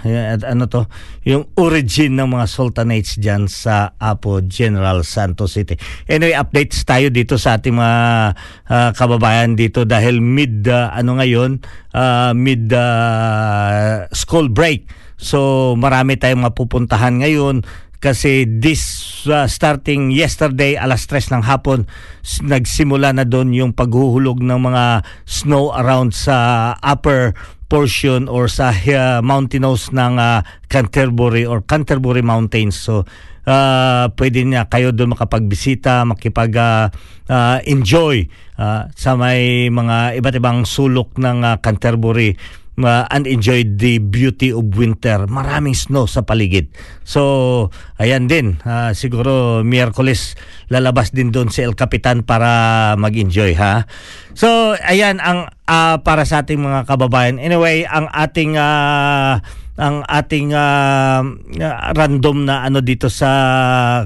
ano 0.43 0.63
to 0.65 0.89
yung 1.21 1.45
origin 1.55 2.17
ng 2.17 2.33
mga 2.33 2.45
sultanates 2.49 3.21
diyan 3.21 3.45
sa 3.45 3.93
Apo 4.01 4.41
General 4.41 5.05
Santos 5.05 5.53
City. 5.53 5.77
Anyway, 6.09 6.33
updates 6.33 6.81
tayo 6.81 7.13
dito 7.13 7.37
sa 7.37 7.61
ating 7.61 7.77
mga 7.77 7.99
uh, 8.67 8.89
kababayan 8.97 9.53
dito 9.53 9.85
dahil 9.85 10.17
mid 10.19 10.65
uh, 10.65 10.89
ano 10.91 11.21
ngayon 11.21 11.61
uh, 11.93 12.31
mid 12.33 12.73
uh, 12.73 14.09
school 14.11 14.49
break. 14.49 14.89
So 15.17 15.73
marami 15.75 16.15
tayong 16.15 16.45
mapupuntahan 16.45 17.19
ngayon 17.25 17.65
kasi 17.97 18.45
this 18.45 19.25
uh, 19.25 19.49
starting 19.49 20.13
yesterday 20.13 20.77
alas 20.77 21.09
3 21.09 21.33
ng 21.33 21.43
hapon 21.49 21.89
nagsimula 22.45 23.09
na 23.09 23.25
doon 23.25 23.49
yung 23.57 23.71
paghuhulog 23.73 24.37
ng 24.45 24.61
mga 24.61 25.01
snow 25.25 25.73
around 25.73 26.13
sa 26.13 26.71
upper 26.85 27.33
portion 27.67 28.31
or 28.31 28.47
sa 28.47 28.71
uh, 28.71 29.19
mountainous 29.19 29.91
ng 29.91 30.15
uh, 30.21 30.39
Canterbury 30.71 31.43
or 31.43 31.59
Canterbury 31.65 32.23
Mountains. 32.23 32.79
So 32.79 33.03
uh, 33.43 34.05
pwede 34.15 34.45
niya 34.47 34.71
kayo 34.71 34.95
doon 34.95 35.17
makapagbisita, 35.17 36.07
makipag 36.07 36.53
uh, 36.55 36.87
uh, 37.27 37.57
enjoy 37.67 38.29
uh, 38.55 38.87
sa 38.95 39.19
may 39.19 39.67
mga 39.67 40.21
iba't 40.21 40.35
ibang 40.39 40.59
sulok 40.63 41.19
ng 41.19 41.43
uh, 41.43 41.59
Canterbury 41.59 42.39
uh, 42.81 43.05
and 43.09 43.25
enjoy 43.25 43.65
the 43.65 43.97
beauty 43.97 44.53
of 44.53 44.65
winter. 44.77 45.25
Maraming 45.25 45.73
snow 45.73 46.05
sa 46.05 46.21
paligid. 46.21 46.69
So, 47.01 47.69
ayan 47.97 48.29
din. 48.29 48.61
Uh, 48.61 48.93
siguro 48.93 49.61
Miyerkules 49.65 50.37
lalabas 50.69 51.13
din 51.13 51.33
doon 51.33 51.49
si 51.49 51.65
El 51.65 51.73
Capitan 51.73 52.21
para 52.21 52.93
mag-enjoy 52.99 53.57
ha. 53.57 53.89
So, 54.37 54.77
ayan 54.85 55.17
ang 55.17 55.49
uh, 55.65 55.97
para 56.05 56.23
sa 56.27 56.45
ating 56.45 56.61
mga 56.61 56.85
kababayan. 56.85 57.41
Anyway, 57.41 57.87
ang 57.89 58.05
ating 58.13 58.59
uh, 58.59 59.41
ang 59.77 60.01
ating 60.09 60.57
uh, 60.57 61.21
random 61.93 62.49
na 62.49 62.65
ano 62.65 62.81
dito 62.81 63.13
sa 63.13 63.29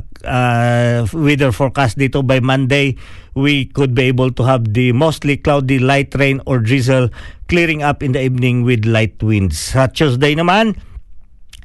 uh, 0.04 0.98
weather 1.16 1.56
forecast 1.56 1.96
dito 1.96 2.20
by 2.28 2.44
Monday 2.44 3.00
we 3.34 3.66
could 3.66 3.96
be 3.96 4.04
able 4.04 4.32
to 4.32 4.44
have 4.44 4.74
the 4.74 4.92
mostly 4.92 5.38
cloudy 5.38 5.80
light 5.80 6.14
rain 6.16 6.42
or 6.46 6.60
drizzle 6.60 7.10
clearing 7.48 7.82
up 7.84 8.04
in 8.04 8.12
the 8.12 8.22
evening 8.22 8.64
with 8.64 8.86
light 8.86 9.22
winds. 9.24 9.60
Sa 9.72 9.88
Tuesday 9.88 10.36
naman, 10.36 10.76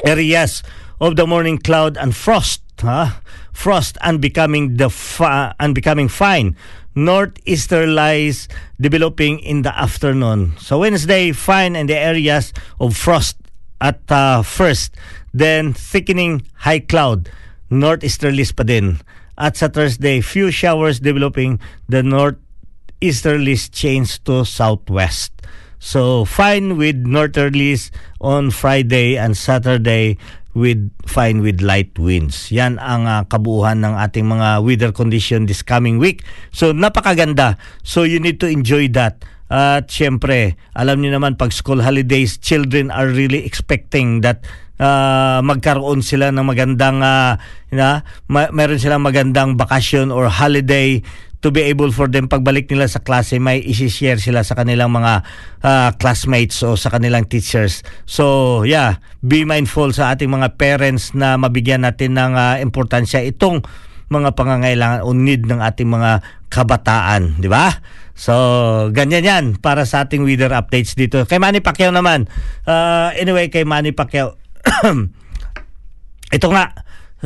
areas 0.04 0.62
of 1.00 1.16
the 1.16 1.26
morning 1.26 1.58
cloud 1.58 1.96
and 1.96 2.14
frost, 2.14 2.62
huh? 2.80 3.18
frost 3.52 3.96
and 4.02 4.20
becoming 4.20 4.76
the 4.76 4.90
fa- 4.90 5.54
and 5.58 5.74
becoming 5.74 6.08
fine. 6.08 6.56
Northeaster 6.96 7.86
lies 7.86 8.48
developing 8.80 9.38
in 9.40 9.62
the 9.62 9.72
afternoon. 9.76 10.56
So 10.58 10.80
Wednesday, 10.80 11.32
fine 11.32 11.76
in 11.76 11.86
the 11.86 11.96
areas 11.96 12.52
of 12.80 12.96
frost 12.96 13.36
at 13.80 14.00
uh, 14.08 14.40
first, 14.42 14.96
then 15.34 15.74
thickening 15.74 16.48
high 16.64 16.80
cloud, 16.80 17.28
northeasterlies 17.70 18.56
pa 18.56 18.64
din. 18.64 19.00
At 19.36 19.60
sa 19.60 19.68
Thursday, 19.68 20.24
few 20.24 20.48
showers 20.48 21.00
developing, 21.00 21.60
the 21.88 22.00
northeasterlies 22.00 23.68
change 23.68 24.24
to 24.24 24.44
southwest. 24.48 25.36
So 25.76 26.24
fine 26.24 26.80
with 26.80 27.04
northerlies 27.04 27.92
on 28.20 28.50
Friday 28.50 29.20
and 29.20 29.36
Saturday 29.36 30.16
with 30.56 30.88
fine 31.04 31.44
with 31.44 31.60
light 31.60 31.92
winds. 32.00 32.48
Yan 32.48 32.80
ang 32.80 33.04
uh, 33.04 33.28
kabuuan 33.28 33.84
ng 33.84 33.92
ating 33.92 34.24
mga 34.24 34.64
weather 34.64 34.90
condition 34.90 35.44
this 35.44 35.60
coming 35.60 36.00
week. 36.00 36.24
So 36.48 36.72
napakaganda. 36.72 37.60
So 37.84 38.08
you 38.08 38.16
need 38.18 38.40
to 38.40 38.48
enjoy 38.48 38.88
that. 38.96 39.20
At 39.46 39.92
syempre, 39.92 40.58
alam 40.74 41.04
niyo 41.04 41.14
naman 41.14 41.38
pag 41.38 41.54
school 41.54 41.78
holidays, 41.78 42.34
children 42.40 42.90
are 42.90 43.06
really 43.06 43.46
expecting 43.46 44.26
that 44.26 44.42
uh, 44.80 45.38
magkaroon 45.44 46.00
sila 46.00 46.32
ng 46.32 46.44
magandang 46.44 47.00
uh, 47.00 47.36
na 47.72 48.06
ma- 48.28 48.52
meron 48.52 48.80
silang 48.80 49.04
magandang 49.04 49.56
bakasyon 49.56 50.12
or 50.12 50.28
holiday 50.28 51.00
to 51.44 51.52
be 51.52 51.62
able 51.62 51.92
for 51.92 52.08
them 52.08 52.26
pagbalik 52.26 52.66
nila 52.66 52.88
sa 52.88 52.98
klase 52.98 53.36
may 53.36 53.60
i-share 53.62 54.18
sila 54.18 54.42
sa 54.42 54.56
kanilang 54.56 54.90
mga 54.90 55.22
uh, 55.62 55.90
classmates 56.00 56.64
o 56.64 56.74
sa 56.74 56.88
kanilang 56.90 57.28
teachers. 57.28 57.84
So, 58.08 58.64
yeah, 58.64 58.98
be 59.20 59.44
mindful 59.44 59.92
sa 59.92 60.16
ating 60.16 60.32
mga 60.32 60.56
parents 60.56 61.12
na 61.12 61.36
mabigyan 61.36 61.84
natin 61.84 62.16
ng 62.16 62.34
uh, 62.34 62.56
importansya 62.58 63.22
itong 63.28 63.62
mga 64.06 64.38
pangangailangan 64.38 65.02
o 65.02 65.14
need 65.14 65.46
ng 65.46 65.60
ating 65.60 65.90
mga 65.90 66.22
kabataan, 66.46 67.42
di 67.42 67.50
ba? 67.50 67.74
So, 68.16 68.32
ganyan 68.96 69.28
yan 69.28 69.44
para 69.60 69.84
sa 69.84 70.08
ating 70.08 70.24
weather 70.24 70.54
updates 70.56 70.96
dito. 70.96 71.20
Kay 71.28 71.36
Manny 71.36 71.60
Pacquiao 71.60 71.92
naman. 71.92 72.30
Uh, 72.64 73.12
anyway, 73.12 73.52
kay 73.52 73.68
Manny 73.68 73.92
Pacquiao. 73.92 74.45
ito 76.36 76.48
nga. 76.50 76.72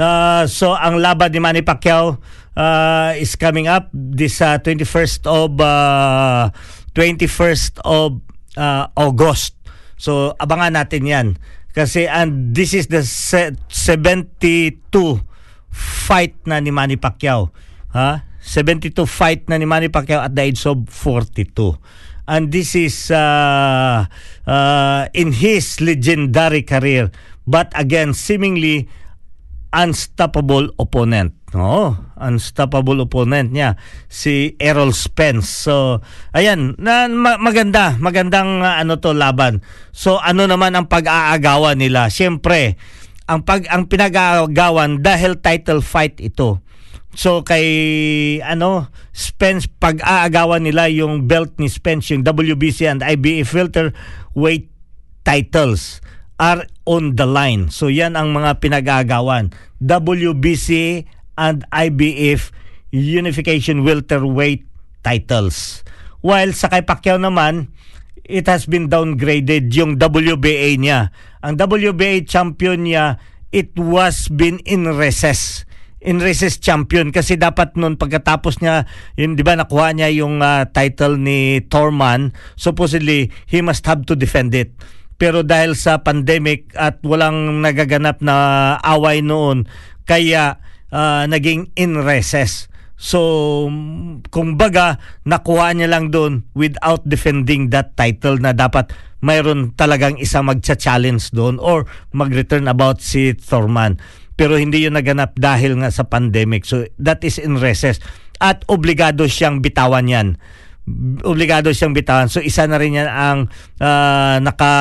Uh, 0.00 0.46
so, 0.46 0.72
ang 0.72 1.02
laban 1.02 1.34
ni 1.34 1.40
Manny 1.42 1.62
Pacquiao 1.66 2.16
uh, 2.56 3.12
is 3.18 3.34
coming 3.36 3.66
up 3.66 3.90
this 3.92 4.40
uh, 4.40 4.56
21st 4.62 5.26
of 5.26 5.58
uh, 5.60 6.48
21st 6.94 7.82
of 7.84 8.22
uh, 8.56 8.86
August. 8.94 9.58
So, 10.00 10.32
abangan 10.38 10.78
natin 10.78 11.04
yan. 11.04 11.28
Kasi 11.70 12.10
and 12.10 12.50
this 12.50 12.74
is 12.74 12.90
the 12.90 13.06
72 13.06 13.62
fight 15.70 16.34
na 16.46 16.58
ni 16.58 16.74
Manny 16.74 16.98
Pacquiao. 16.98 17.54
Ha? 17.94 18.26
72 18.42 19.06
fight 19.06 19.46
na 19.46 19.60
ni 19.60 19.68
Manny 19.68 19.92
Pacquiao 19.92 20.24
at 20.24 20.34
the 20.34 20.42
age 20.42 20.66
of 20.66 20.88
42. 20.88 21.78
And 22.30 22.50
this 22.54 22.74
is 22.78 23.10
uh, 23.10 24.06
uh, 24.46 25.02
in 25.14 25.34
his 25.34 25.82
legendary 25.82 26.62
career. 26.62 27.10
But 27.50 27.74
again, 27.74 28.14
seemingly 28.14 28.86
unstoppable 29.74 30.70
opponent. 30.78 31.34
No, 31.50 31.98
unstoppable 32.14 33.02
opponent 33.02 33.50
niya 33.50 33.74
si 34.06 34.54
Errol 34.62 34.94
Spence. 34.94 35.50
So, 35.50 35.98
ayan, 36.30 36.78
na, 36.78 37.10
maganda, 37.42 37.98
magandang 37.98 38.62
uh, 38.62 38.78
ano 38.78 39.02
to 39.02 39.10
laban. 39.10 39.58
So, 39.90 40.22
ano 40.22 40.46
naman 40.46 40.78
ang 40.78 40.86
pag-aagawan 40.86 41.74
nila? 41.74 42.06
Siyempre, 42.06 42.78
ang 43.26 43.46
pag 43.46 43.66
ang 43.70 43.86
pinag-aagawan 43.86 45.02
dahil 45.02 45.38
title 45.38 45.82
fight 45.82 46.18
ito. 46.18 46.58
So 47.10 47.42
kay 47.42 47.66
ano 48.42 48.90
Spence 49.10 49.66
pag-aagawan 49.66 50.62
nila 50.62 50.86
yung 50.90 51.26
belt 51.26 51.58
ni 51.58 51.66
Spence 51.66 52.14
yung 52.14 52.22
WBC 52.22 52.86
and 52.86 53.02
IBF 53.02 53.50
filter 53.50 53.90
weight 54.34 54.70
titles 55.26 55.98
are 56.40 56.64
on 56.88 57.20
the 57.20 57.28
line. 57.28 57.68
So 57.68 57.92
yan 57.92 58.16
ang 58.16 58.32
mga 58.32 58.64
pinag-aagawan. 58.64 59.52
WBC 59.84 61.04
and 61.36 61.68
IBF 61.68 62.48
Unification 62.90 63.84
Welterweight 63.84 64.64
titles. 65.04 65.84
While 66.24 66.56
sa 66.56 66.72
kay 66.72 66.82
Pacquiao 66.88 67.20
naman, 67.20 67.68
it 68.24 68.48
has 68.48 68.64
been 68.64 68.88
downgraded 68.88 69.68
yung 69.76 70.00
WBA 70.00 70.80
niya. 70.80 71.12
Ang 71.44 71.60
WBA 71.60 72.24
champion 72.24 72.88
niya, 72.88 73.20
it 73.52 73.76
was 73.76 74.32
been 74.32 74.64
in 74.64 74.88
recess 74.96 75.68
in 76.00 76.16
recess 76.16 76.56
champion 76.56 77.12
kasi 77.12 77.36
dapat 77.36 77.76
noon 77.76 78.00
pagkatapos 78.00 78.64
niya 78.64 78.88
yun 79.20 79.36
'di 79.36 79.44
ba 79.44 79.52
nakuha 79.52 79.92
niya 79.92 80.08
yung 80.08 80.40
uh, 80.40 80.64
title 80.72 81.20
ni 81.20 81.60
Torman 81.68 82.32
supposedly 82.56 83.28
he 83.44 83.60
must 83.60 83.84
have 83.84 84.08
to 84.08 84.16
defend 84.16 84.56
it 84.56 84.72
pero 85.20 85.44
dahil 85.44 85.76
sa 85.76 86.00
pandemic 86.00 86.72
at 86.72 87.04
walang 87.04 87.60
nagaganap 87.60 88.24
na 88.24 88.76
away 88.80 89.20
noon 89.20 89.68
kaya 90.08 90.56
uh, 90.88 91.28
naging 91.28 91.68
in 91.76 92.00
recess 92.00 92.72
So, 93.00 93.64
kung 94.28 94.60
baga, 94.60 95.00
nakuha 95.24 95.72
niya 95.72 95.88
lang 95.88 96.12
doon 96.12 96.44
without 96.52 97.00
defending 97.08 97.72
that 97.72 97.96
title 97.96 98.36
na 98.36 98.52
dapat 98.52 98.92
mayroon 99.24 99.72
talagang 99.72 100.20
isa 100.20 100.44
magcha-challenge 100.44 101.32
doon 101.32 101.56
or 101.56 101.88
mag-return 102.12 102.68
about 102.68 103.00
si 103.00 103.32
Thorman 103.32 103.96
pero 104.40 104.56
hindi 104.56 104.88
yun 104.88 104.96
naganap 104.96 105.36
dahil 105.36 105.84
nga 105.84 105.92
sa 105.92 106.08
pandemic. 106.08 106.64
So 106.64 106.88
that 106.96 107.20
is 107.28 107.36
in 107.36 107.60
recess. 107.60 108.00
At 108.40 108.64
obligado 108.72 109.28
siyang 109.28 109.60
bitawan 109.60 110.08
yan. 110.08 110.40
Obligado 111.22 111.70
siyang 111.70 111.94
bitawan. 111.94 112.32
So 112.32 112.40
isa 112.40 112.64
na 112.66 112.80
rin 112.80 112.96
yan 112.96 113.06
ang 113.06 113.38
uh, 113.78 114.36
naka 114.40 114.74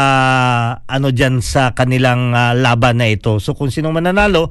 ano 0.88 1.12
diyan 1.12 1.44
sa 1.44 1.76
kanilang 1.76 2.34
uh, 2.34 2.56
laban 2.56 3.04
na 3.04 3.12
ito. 3.12 3.38
So 3.38 3.54
kung 3.54 3.70
sino 3.70 3.92
mananalo, 3.92 4.50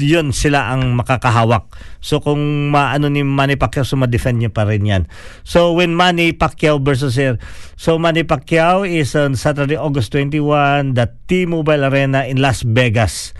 yun 0.00 0.36
sila 0.36 0.74
ang 0.74 0.92
makakahawak. 0.96 1.72
So 2.04 2.20
kung 2.20 2.72
maano 2.72 3.08
ni 3.08 3.24
Manny 3.24 3.56
Pacquiao, 3.56 3.88
so 3.88 3.96
ma-defend 3.96 4.42
niya 4.42 4.52
pa 4.52 4.68
rin 4.68 4.84
yan. 4.84 5.02
So 5.48 5.72
when 5.72 5.96
Manny 5.96 6.36
Pacquiao 6.36 6.82
versus 6.82 7.16
Air, 7.16 7.40
so 7.78 7.96
Manny 7.96 8.24
Pacquiao 8.26 8.84
is 8.84 9.16
on 9.16 9.32
Saturday, 9.38 9.76
August 9.76 10.12
21, 10.12 10.92
the 10.92 11.08
T-Mobile 11.28 11.88
Arena 11.88 12.28
in 12.28 12.42
Las 12.42 12.66
Vegas. 12.66 13.32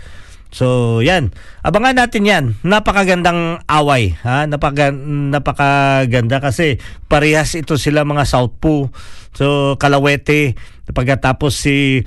So, 0.53 1.01
yan. 1.01 1.33
Abangan 1.65 1.97
natin 1.97 2.29
yan. 2.29 2.45
Napakagandang 2.61 3.65
away. 3.65 4.13
Ha? 4.21 4.45
Napaka, 4.45 4.93
napakaganda 4.93 6.37
kasi 6.37 6.77
parehas 7.09 7.57
ito 7.57 7.73
sila 7.75 8.05
mga 8.05 8.29
Southpaw. 8.29 8.85
So, 9.33 9.75
Kalawete. 9.81 10.53
Pagkatapos 10.93 11.57
si 11.57 12.05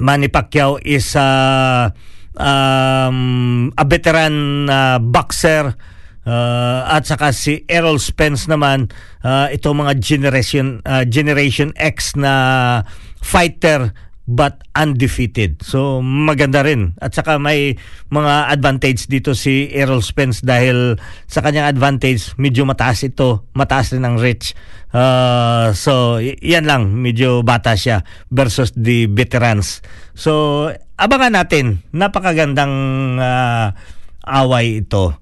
Manny 0.00 0.32
Pacquiao 0.32 0.80
is 0.80 1.12
uh, 1.12 1.92
um, 2.40 3.68
a 3.76 3.84
veteran 3.84 4.64
uh, 4.72 4.96
boxer. 4.96 5.76
Uh, 6.22 6.86
at 6.86 7.02
saka 7.02 7.34
si 7.34 7.66
Errol 7.66 7.98
Spence 7.98 8.46
naman 8.46 8.94
uh, 9.26 9.50
ito 9.50 9.74
mga 9.74 9.98
generation 9.98 10.78
uh, 10.86 11.02
generation 11.02 11.74
X 11.74 12.14
na 12.14 12.86
fighter 13.18 13.90
but 14.26 14.62
undefeated. 14.78 15.58
So 15.66 15.98
maganda 15.98 16.62
rin. 16.62 16.94
At 17.02 17.14
saka 17.14 17.42
may 17.42 17.74
mga 18.08 18.54
advantage 18.54 19.10
dito 19.10 19.34
si 19.34 19.66
Errol 19.74 20.02
Spence 20.02 20.46
dahil 20.46 20.96
sa 21.26 21.42
kanyang 21.42 21.66
advantage 21.66 22.38
medyo 22.38 22.62
mataas 22.62 23.02
ito, 23.02 23.50
mataas 23.52 23.90
rin 23.94 24.06
ang 24.06 24.16
reach. 24.22 24.54
Uh, 24.92 25.74
so 25.74 26.22
yan 26.22 26.68
lang, 26.68 26.94
medyo 26.94 27.42
bata 27.42 27.74
siya 27.74 28.06
versus 28.30 28.70
the 28.78 29.10
veterans. 29.10 29.82
So 30.14 30.70
abangan 31.00 31.34
natin, 31.42 31.82
napakagandang 31.90 32.74
uh, 33.18 33.74
away 34.22 34.86
ito. 34.86 35.18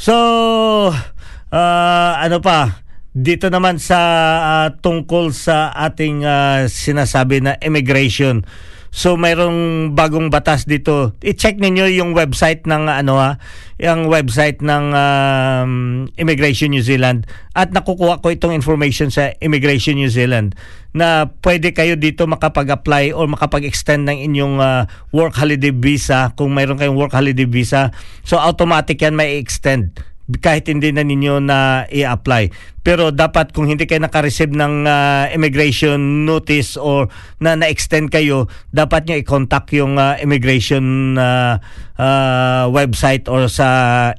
So 0.00 0.16
uh, 1.52 2.12
ano 2.16 2.40
pa? 2.40 2.88
Dito 3.10 3.50
naman 3.50 3.82
sa 3.82 3.98
uh, 4.38 4.68
tungkol 4.78 5.34
sa 5.34 5.74
ating 5.74 6.22
uh, 6.22 6.70
sinasabi 6.70 7.42
na 7.42 7.58
immigration. 7.58 8.46
So 8.90 9.14
mayroong 9.14 9.94
bagong 9.94 10.34
batas 10.34 10.66
dito. 10.66 11.14
I-check 11.22 11.62
ninyo 11.62 11.90
yung 11.94 12.10
website 12.10 12.66
ng 12.66 12.90
ano 12.90 13.22
ha, 13.22 13.38
yung 13.78 14.10
website 14.10 14.62
ng 14.62 14.84
um, 14.90 15.72
Immigration 16.18 16.74
New 16.74 16.82
Zealand 16.82 17.26
at 17.54 17.70
nakukuha 17.70 18.18
ko 18.18 18.34
itong 18.34 18.50
information 18.50 19.10
sa 19.14 19.30
Immigration 19.38 19.94
New 19.94 20.10
Zealand 20.10 20.58
na 20.90 21.30
pwede 21.46 21.70
kayo 21.70 21.94
dito 21.94 22.26
makapag-apply 22.26 23.14
or 23.14 23.30
makapag-extend 23.30 24.10
ng 24.10 24.18
inyong 24.26 24.58
uh, 24.58 24.82
work 25.14 25.38
holiday 25.38 25.70
visa 25.70 26.34
kung 26.34 26.50
mayroon 26.50 26.78
kayong 26.78 26.98
work 26.98 27.14
holiday 27.14 27.46
visa. 27.46 27.94
So 28.26 28.42
automatic 28.42 28.98
yan 29.02 29.14
may 29.14 29.38
extend 29.38 29.94
kahit 30.38 30.70
hindi 30.70 30.94
na 30.94 31.02
ninyo 31.02 31.42
na 31.42 31.90
i-apply. 31.90 32.54
Pero 32.80 33.10
dapat 33.10 33.50
kung 33.50 33.66
hindi 33.68 33.84
kayo 33.84 34.00
naka-receive 34.00 34.54
ng 34.54 34.86
uh, 34.86 35.28
immigration 35.34 36.24
notice 36.24 36.78
or 36.78 37.10
na 37.42 37.58
na-extend 37.58 38.08
kayo, 38.14 38.46
dapat 38.70 39.10
nyo 39.10 39.16
i-contact 39.18 39.74
yung 39.74 39.98
uh, 39.98 40.14
immigration 40.22 41.16
uh, 41.18 41.58
uh, 41.98 42.64
website 42.70 43.26
or 43.26 43.50
sa 43.50 43.66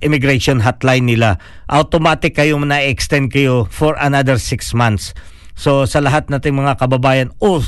immigration 0.03 0.61
hotline 0.61 1.07
nila. 1.07 1.39
Automatic 1.71 2.37
kayo 2.37 2.59
na-extend 2.59 3.31
kayo 3.31 3.65
for 3.71 3.95
another 3.97 4.35
6 4.35 4.75
months. 4.75 5.15
So 5.55 5.85
sa 5.85 6.01
lahat 6.01 6.29
nating 6.29 6.57
mga 6.57 6.81
kababayan, 6.81 7.29
oh, 7.41 7.61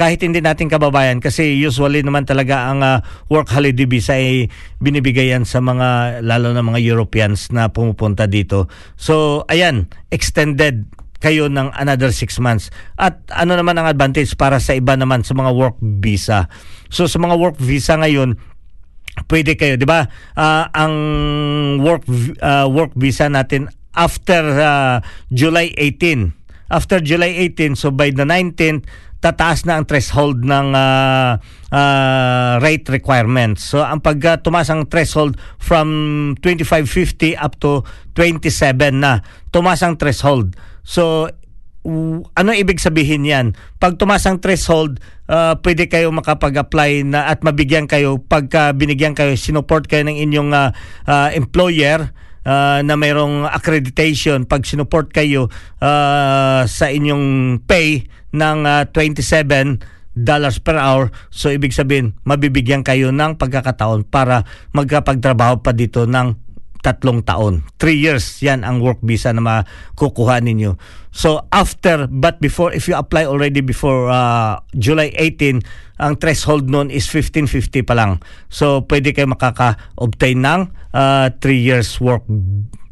kahit 0.00 0.24
hindi 0.24 0.40
natin 0.40 0.72
kababayan 0.72 1.20
kasi 1.20 1.60
usually 1.60 2.00
naman 2.00 2.24
talaga 2.24 2.72
ang 2.72 2.80
uh, 2.80 3.04
work 3.28 3.52
holiday 3.52 3.84
visa 3.84 4.16
ay 4.16 4.48
binibigayan 4.80 5.44
sa 5.44 5.60
mga 5.60 6.24
lalo 6.24 6.56
na 6.56 6.64
mga 6.64 6.80
Europeans 6.80 7.52
na 7.52 7.68
pumupunta 7.68 8.24
dito. 8.24 8.72
So 8.96 9.44
ayan, 9.52 9.92
extended 10.08 10.88
kayo 11.20 11.52
ng 11.52 11.76
another 11.76 12.08
6 12.08 12.40
months. 12.40 12.72
At 12.96 13.20
ano 13.28 13.60
naman 13.60 13.76
ang 13.76 13.92
advantage 13.92 14.32
para 14.40 14.56
sa 14.56 14.72
iba 14.72 14.96
naman 14.96 15.20
sa 15.20 15.36
mga 15.36 15.52
work 15.52 15.76
visa. 16.00 16.48
So 16.88 17.04
sa 17.04 17.20
mga 17.20 17.36
work 17.36 17.60
visa 17.60 18.00
ngayon, 18.00 18.40
pwede 19.28 19.52
kayo, 19.60 19.76
'di 19.76 19.84
ba? 19.84 20.08
Uh, 20.32 20.64
ang 20.72 20.94
work 21.84 22.08
uh, 22.40 22.64
work 22.72 22.96
visa 22.96 23.28
natin 23.28 23.68
after 23.92 24.40
uh, 24.64 25.04
July 25.28 25.76
18. 25.76 26.32
After 26.70 27.02
July 27.02 27.50
18, 27.50 27.74
so 27.74 27.90
by 27.90 28.14
the 28.14 28.22
19th, 28.22 28.86
tataas 29.20 29.68
na 29.68 29.76
ang 29.76 29.84
threshold 29.84 30.42
ng 30.48 30.72
uh, 30.72 31.36
uh, 31.70 32.52
rate 32.64 32.88
requirements. 32.88 33.68
So 33.68 33.84
ang 33.84 34.00
pag 34.00 34.18
uh, 34.24 34.40
tumaas 34.40 34.72
ang 34.72 34.88
threshold 34.88 35.36
from 35.60 35.88
2550 36.40 37.36
up 37.36 37.60
to 37.60 37.84
27 38.16 38.48
na, 38.96 39.20
tumaas 39.52 39.84
ang 39.84 40.00
threshold. 40.00 40.56
So 40.82 41.28
ano 42.36 42.52
ibig 42.52 42.76
sabihin 42.76 43.24
yan? 43.24 43.56
Pag 43.80 43.96
tumaas 43.96 44.28
ang 44.28 44.36
threshold, 44.44 45.00
uh, 45.32 45.56
pwede 45.64 45.88
kayo 45.88 46.12
makapag-apply 46.12 47.08
na 47.08 47.32
at 47.32 47.40
mabigyan 47.40 47.88
kayo 47.88 48.20
pagka 48.20 48.76
binigyan 48.76 49.16
kayo, 49.16 49.32
sinuport 49.32 49.88
kayo 49.88 50.04
ng 50.04 50.20
inyong 50.20 50.52
uh, 50.52 50.76
uh, 51.08 51.28
employer 51.32 52.12
uh, 52.44 52.80
na 52.84 52.94
mayroong 52.96 53.48
accreditation 53.48 54.44
pag 54.48 54.64
sinuport 54.64 55.12
kayo 55.12 55.48
uh, 55.80 56.62
sa 56.64 56.86
inyong 56.88 57.58
pay 57.64 58.06
ng 58.30 58.58
uh, 58.64 58.84
27 58.92 60.00
dollars 60.14 60.58
per 60.58 60.76
hour. 60.76 61.14
So 61.30 61.54
ibig 61.54 61.72
sabihin, 61.72 62.18
mabibigyan 62.26 62.82
kayo 62.82 63.14
ng 63.14 63.38
pagkakataon 63.38 64.04
para 64.10 64.42
magkapagtrabaho 64.74 65.62
pa 65.62 65.70
dito 65.70 66.04
ng 66.04 66.49
tatlong 66.80 67.20
taon. 67.24 67.64
Three 67.76 68.00
years, 68.00 68.40
yan 68.40 68.64
ang 68.64 68.80
work 68.80 69.00
visa 69.04 69.32
na 69.32 69.40
makukuha 69.40 70.40
ninyo. 70.40 70.80
So 71.12 71.44
after, 71.52 72.08
but 72.08 72.40
before, 72.40 72.72
if 72.72 72.88
you 72.88 72.96
apply 72.96 73.28
already 73.28 73.60
before 73.60 74.08
uh, 74.08 74.62
July 74.76 75.12
18, 75.16 75.60
ang 76.00 76.16
threshold 76.16 76.72
noon 76.72 76.88
is 76.88 77.04
1550 77.04 77.84
pa 77.84 77.94
lang. 77.98 78.22
So 78.48 78.86
pwede 78.88 79.12
kayo 79.12 79.28
makaka-obtain 79.28 80.40
ng 80.40 80.60
uh, 80.96 81.28
three 81.42 81.60
years 81.60 82.00
work 82.00 82.24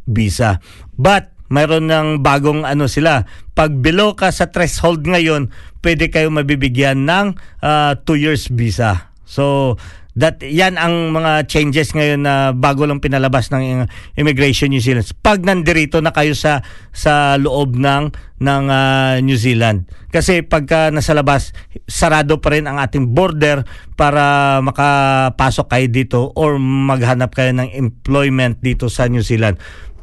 visa. 0.05 0.61
But 0.99 1.32
mayroon 1.49 1.89
ng 1.89 2.09
bagong 2.20 2.68
ano 2.68 2.86
sila. 2.86 3.24
Pag 3.57 3.80
below 3.80 4.12
ka 4.14 4.28
sa 4.28 4.53
threshold 4.53 5.09
ngayon, 5.09 5.49
pwede 5.80 6.12
kayo 6.12 6.28
mabibigyan 6.28 7.09
ng 7.09 7.36
uh, 7.64 7.97
two 8.05 8.20
years 8.20 8.53
visa. 8.53 9.12
So 9.28 9.76
that 10.16 10.40
yan 10.40 10.80
ang 10.80 11.12
mga 11.12 11.44
changes 11.46 11.92
ngayon 11.92 12.24
na 12.24 12.50
bago 12.56 12.88
lang 12.88 13.02
pinalabas 13.02 13.52
ng 13.52 13.84
Immigration 14.16 14.72
New 14.72 14.80
Zealand. 14.80 15.06
Pag 15.20 15.44
nandirito 15.44 16.00
na 16.00 16.14
kayo 16.14 16.32
sa 16.32 16.64
sa 16.94 17.36
loob 17.36 17.76
ng 17.76 18.11
ng 18.38 18.64
uh, 18.70 19.18
New 19.20 19.36
Zealand. 19.36 19.86
Kasi 20.09 20.46
pagka 20.46 20.94
nasa 20.94 21.12
labas, 21.12 21.52
sarado 21.84 22.38
pa 22.38 22.54
rin 22.54 22.64
ang 22.70 22.78
ating 22.78 23.12
border 23.12 23.66
para 23.98 24.56
makapasok 24.62 25.66
kayo 25.68 25.86
dito 25.90 26.20
or 26.38 26.56
maghanap 26.62 27.34
kayo 27.34 27.50
ng 27.52 27.74
employment 27.74 28.62
dito 28.62 28.86
sa 28.86 29.11
New 29.11 29.22
Zealand. 29.22 29.59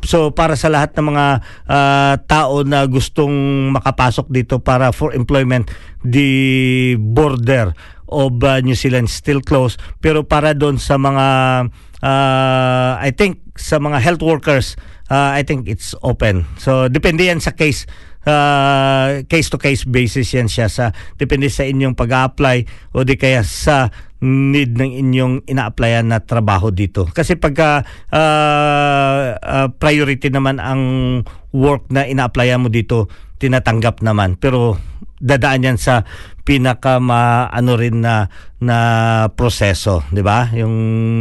So 0.06 0.30
para 0.30 0.54
sa 0.54 0.70
lahat 0.70 0.94
ng 0.94 1.06
mga 1.10 1.26
uh, 1.66 2.14
tao 2.30 2.62
na 2.62 2.86
gustong 2.86 3.34
makapasok 3.74 4.30
dito 4.30 4.62
para 4.62 4.94
for 4.94 5.18
employment, 5.18 5.74
the 6.06 6.94
border 7.02 7.74
of 8.10 8.38
uh, 8.44 8.62
New 8.62 8.76
Zealand 8.78 9.10
still 9.10 9.42
closed. 9.42 9.82
Pero 10.02 10.26
para 10.26 10.54
doon 10.54 10.78
sa 10.82 11.00
mga, 11.00 11.26
uh, 12.04 12.92
I 13.00 13.12
think 13.16 13.42
sa 13.56 13.80
mga 13.80 14.02
health 14.02 14.24
workers, 14.24 14.76
uh, 15.10 15.34
I 15.34 15.44
think 15.44 15.70
it's 15.70 15.94
open. 16.02 16.46
So 16.58 16.88
depende 16.92 17.26
yan 17.26 17.42
sa 17.42 17.54
case 17.54 17.86
uh, 18.26 19.24
case 19.30 19.48
to 19.54 19.58
case 19.62 19.86
basis 19.86 20.34
yan 20.34 20.50
siya 20.50 20.68
sa 20.68 20.92
depende 21.16 21.48
sa 21.48 21.64
inyong 21.64 21.94
pag-apply 21.96 22.92
o 22.98 23.06
di 23.06 23.16
kaya 23.16 23.46
sa 23.46 23.90
need 24.26 24.74
ng 24.74 24.92
inyong 25.06 25.36
ina-applyan 25.46 26.10
na 26.10 26.24
trabaho 26.24 26.74
dito. 26.74 27.06
Kasi 27.06 27.38
pagka 27.38 27.86
uh, 28.10 29.38
uh, 29.38 29.68
priority 29.78 30.34
naman 30.34 30.58
ang 30.58 30.82
work 31.54 31.88
na 31.94 32.10
ina-applyan 32.10 32.66
mo 32.66 32.74
dito, 32.74 33.06
tinatanggap 33.38 34.02
naman. 34.02 34.40
Pero 34.42 34.82
dadaan 35.26 35.66
yan 35.66 35.78
sa 35.82 36.06
pinaka 36.46 37.02
ma, 37.02 37.50
ano 37.50 37.74
rin 37.74 38.06
na 38.06 38.30
na 38.62 38.78
proseso, 39.34 40.06
'di 40.14 40.22
ba? 40.22 40.54
Yung 40.54 40.74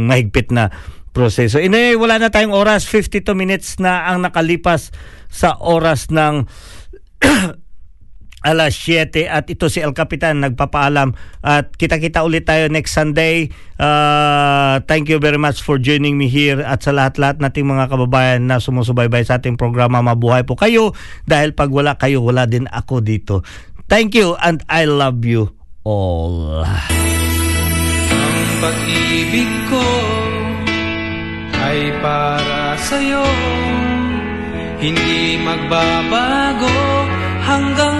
mahigpit 0.05 0.53
na 0.53 0.69
proseso. 1.15 1.57
Anyway, 1.57 1.97
wala 1.97 2.21
na 2.21 2.29
tayong 2.29 2.53
oras, 2.53 2.85
52 2.85 3.33
minutes 3.33 3.81
na 3.81 4.11
ang 4.11 4.21
nakalipas 4.21 4.93
sa 5.31 5.57
oras 5.57 6.13
ng 6.13 6.45
alas 8.45 8.77
7 8.77 9.25
at 9.25 9.49
ito 9.49 9.65
si 9.73 9.81
El 9.81 9.97
Capitan 9.97 10.37
nagpapaalam 10.37 11.17
at 11.41 11.73
kita-kita 11.73 12.21
ulit 12.21 12.45
tayo 12.45 12.69
next 12.69 12.93
Sunday. 12.93 13.49
Uh, 13.81 14.77
thank 14.85 15.09
you 15.09 15.17
very 15.17 15.41
much 15.41 15.65
for 15.65 15.81
joining 15.81 16.13
me 16.13 16.29
here 16.29 16.61
at 16.61 16.85
sa 16.85 16.93
lahat-lahat 16.93 17.41
nating 17.41 17.65
mga 17.65 17.89
kababayan 17.89 18.45
na 18.45 18.61
sumusubaybay 18.61 19.25
sa 19.25 19.41
ating 19.41 19.57
programa 19.57 20.05
Mabuhay 20.05 20.45
po 20.45 20.53
kayo 20.53 20.93
dahil 21.25 21.57
pag 21.57 21.73
wala 21.73 21.97
kayo 21.97 22.21
wala 22.21 22.45
din 22.45 22.69
ako 22.69 23.01
dito. 23.01 23.41
Thank 23.85 24.17
you 24.17 24.33
and 24.41 24.65
I 24.65 24.89
love 24.89 25.21
you 25.25 25.53
all. 25.85 26.65
Ang 26.65 28.47
pag-ibig 28.61 29.51
ko 29.69 29.85
ay 31.53 31.79
para 32.01 32.77
sa'yo 32.81 33.25
Hindi 34.75 35.39
magbabago 35.41 36.77
hanggang 37.45 37.94